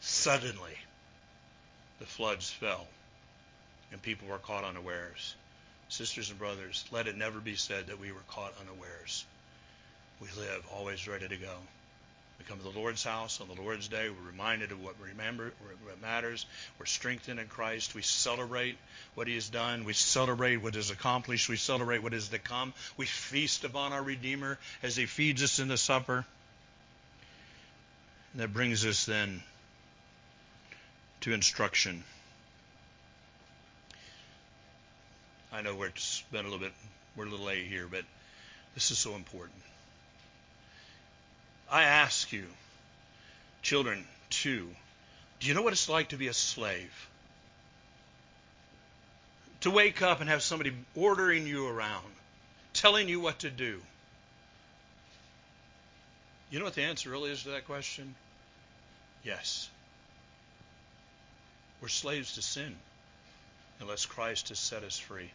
[0.01, 0.77] Suddenly,
[1.99, 2.87] the floods fell,
[3.91, 5.35] and people were caught unawares.
[5.89, 9.25] Sisters and brothers, let it never be said that we were caught unawares.
[10.35, 11.53] We live always ready to go.
[12.39, 14.09] We come to the Lord's house on the Lord's day.
[14.09, 15.51] We're reminded of what remember
[15.83, 16.45] what matters.
[16.79, 17.95] We're strengthened in Christ.
[17.95, 18.77] We celebrate
[19.15, 19.83] what He has done.
[19.83, 21.49] We celebrate what is accomplished.
[21.49, 22.73] We celebrate what is to come.
[22.97, 26.25] We feast upon our Redeemer as He feeds us in the supper.
[28.33, 29.43] And that brings us then
[31.21, 32.03] to instruction.
[35.51, 36.71] I know we're a little bit
[37.17, 38.05] we're a little late here, but
[38.73, 39.61] this is so important.
[41.71, 42.45] I ask you,
[43.61, 44.69] children, too,
[45.39, 47.09] do you know what it's like to be a slave?
[49.61, 52.11] To wake up and have somebody ordering you around,
[52.73, 53.81] telling you what to do.
[56.49, 58.15] You know what the answer really is to that question?
[59.23, 59.69] Yes.
[61.79, 62.75] We're slaves to sin
[63.79, 65.31] unless Christ has set us free.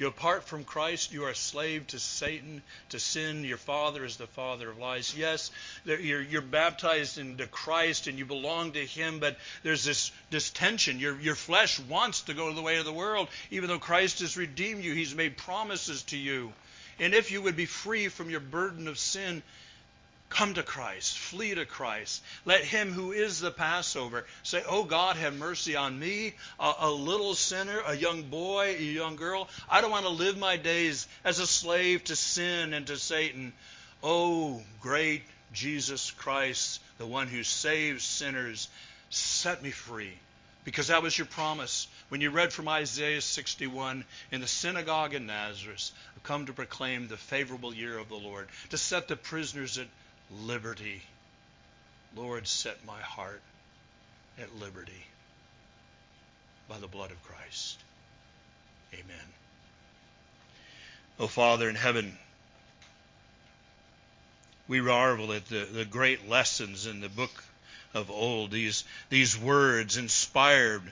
[0.00, 3.44] You apart from Christ, you are a slave to Satan, to sin.
[3.44, 5.14] Your father is the father of lies.
[5.14, 5.50] Yes,
[5.84, 10.98] you're, you're baptized into Christ and you belong to Him, but there's this, this tension.
[10.98, 14.38] Your, your flesh wants to go the way of the world, even though Christ has
[14.38, 14.94] redeemed you.
[14.94, 16.50] He's made promises to you.
[16.98, 19.42] And if you would be free from your burden of sin,
[20.30, 21.18] Come to Christ.
[21.18, 22.22] Flee to Christ.
[22.44, 26.90] Let him who is the Passover say, Oh God, have mercy on me, a, a,
[26.90, 29.48] little sinner, a young boy, a young girl.
[29.68, 33.52] I don't want to live my days as a slave to sin and to Satan.
[34.02, 38.68] Oh, great Jesus Christ, the one who saves sinners,
[39.10, 40.12] set me free.
[40.64, 45.26] Because that was your promise when you read from Isaiah 61 in the synagogue in
[45.26, 45.90] Nazareth,
[46.22, 49.88] come to proclaim the favorable year of the Lord, to set the prisoners at
[50.44, 51.02] liberty.
[52.16, 53.42] Lord, set my heart
[54.38, 55.04] at liberty
[56.68, 57.78] by the blood of Christ.
[58.94, 59.26] Amen.
[61.18, 62.16] O oh, Father in heaven,
[64.66, 67.44] we marvel at the, the great lessons in the book
[67.92, 70.82] of old, these, these words inspired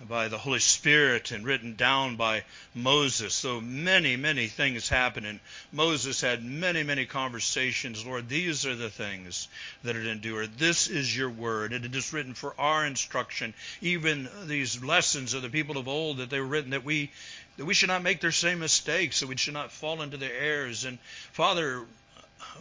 [0.00, 2.44] by the Holy Spirit and written down by
[2.74, 3.32] Moses.
[3.32, 5.26] So many, many things happened.
[5.26, 5.40] And
[5.72, 8.04] Moses had many, many conversations.
[8.04, 9.48] Lord, these are the things
[9.84, 10.58] that it endured.
[10.58, 11.72] This is your word.
[11.72, 13.54] And it is written for our instruction.
[13.80, 17.10] Even these lessons of the people of old that they were written that we
[17.56, 20.36] that we should not make their same mistakes, that we should not fall into their
[20.38, 20.84] errors.
[20.84, 20.98] And
[21.32, 21.86] Father,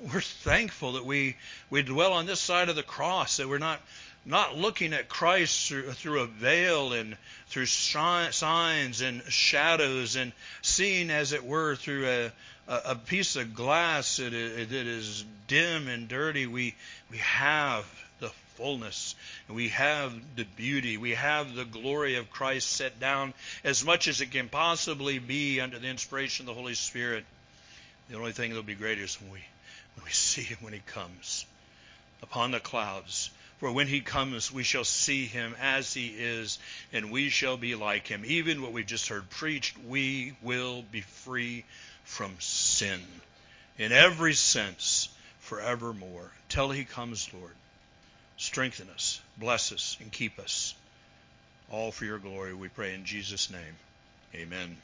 [0.01, 1.35] we're thankful that we
[1.69, 3.81] we dwell on this side of the cross, that we're not
[4.25, 7.15] not looking at Christ through, through a veil and
[7.47, 12.31] through signs and shadows and seeing, as it were, through a,
[12.67, 16.47] a piece of glass that is dim and dirty.
[16.47, 16.75] We,
[17.11, 17.85] we have
[18.19, 19.15] the fullness.
[19.47, 20.97] We have the beauty.
[20.97, 25.61] We have the glory of Christ set down as much as it can possibly be
[25.61, 27.25] under the inspiration of the Holy Spirit.
[28.09, 29.43] The only thing that will be greater is when we,
[29.95, 31.45] when we see Him when He comes
[32.23, 33.29] upon the clouds
[33.65, 36.59] for when he comes, we shall see him as he is,
[36.93, 38.21] and we shall be like him.
[38.23, 41.65] Even what we've just heard preached, we will be free
[42.03, 43.01] from sin
[43.79, 45.09] in every sense
[45.39, 46.29] forevermore.
[46.47, 47.55] Till he comes, Lord.
[48.37, 50.75] Strengthen us, bless us, and keep us.
[51.71, 53.75] All for your glory, we pray in Jesus' name.
[54.35, 54.77] Amen.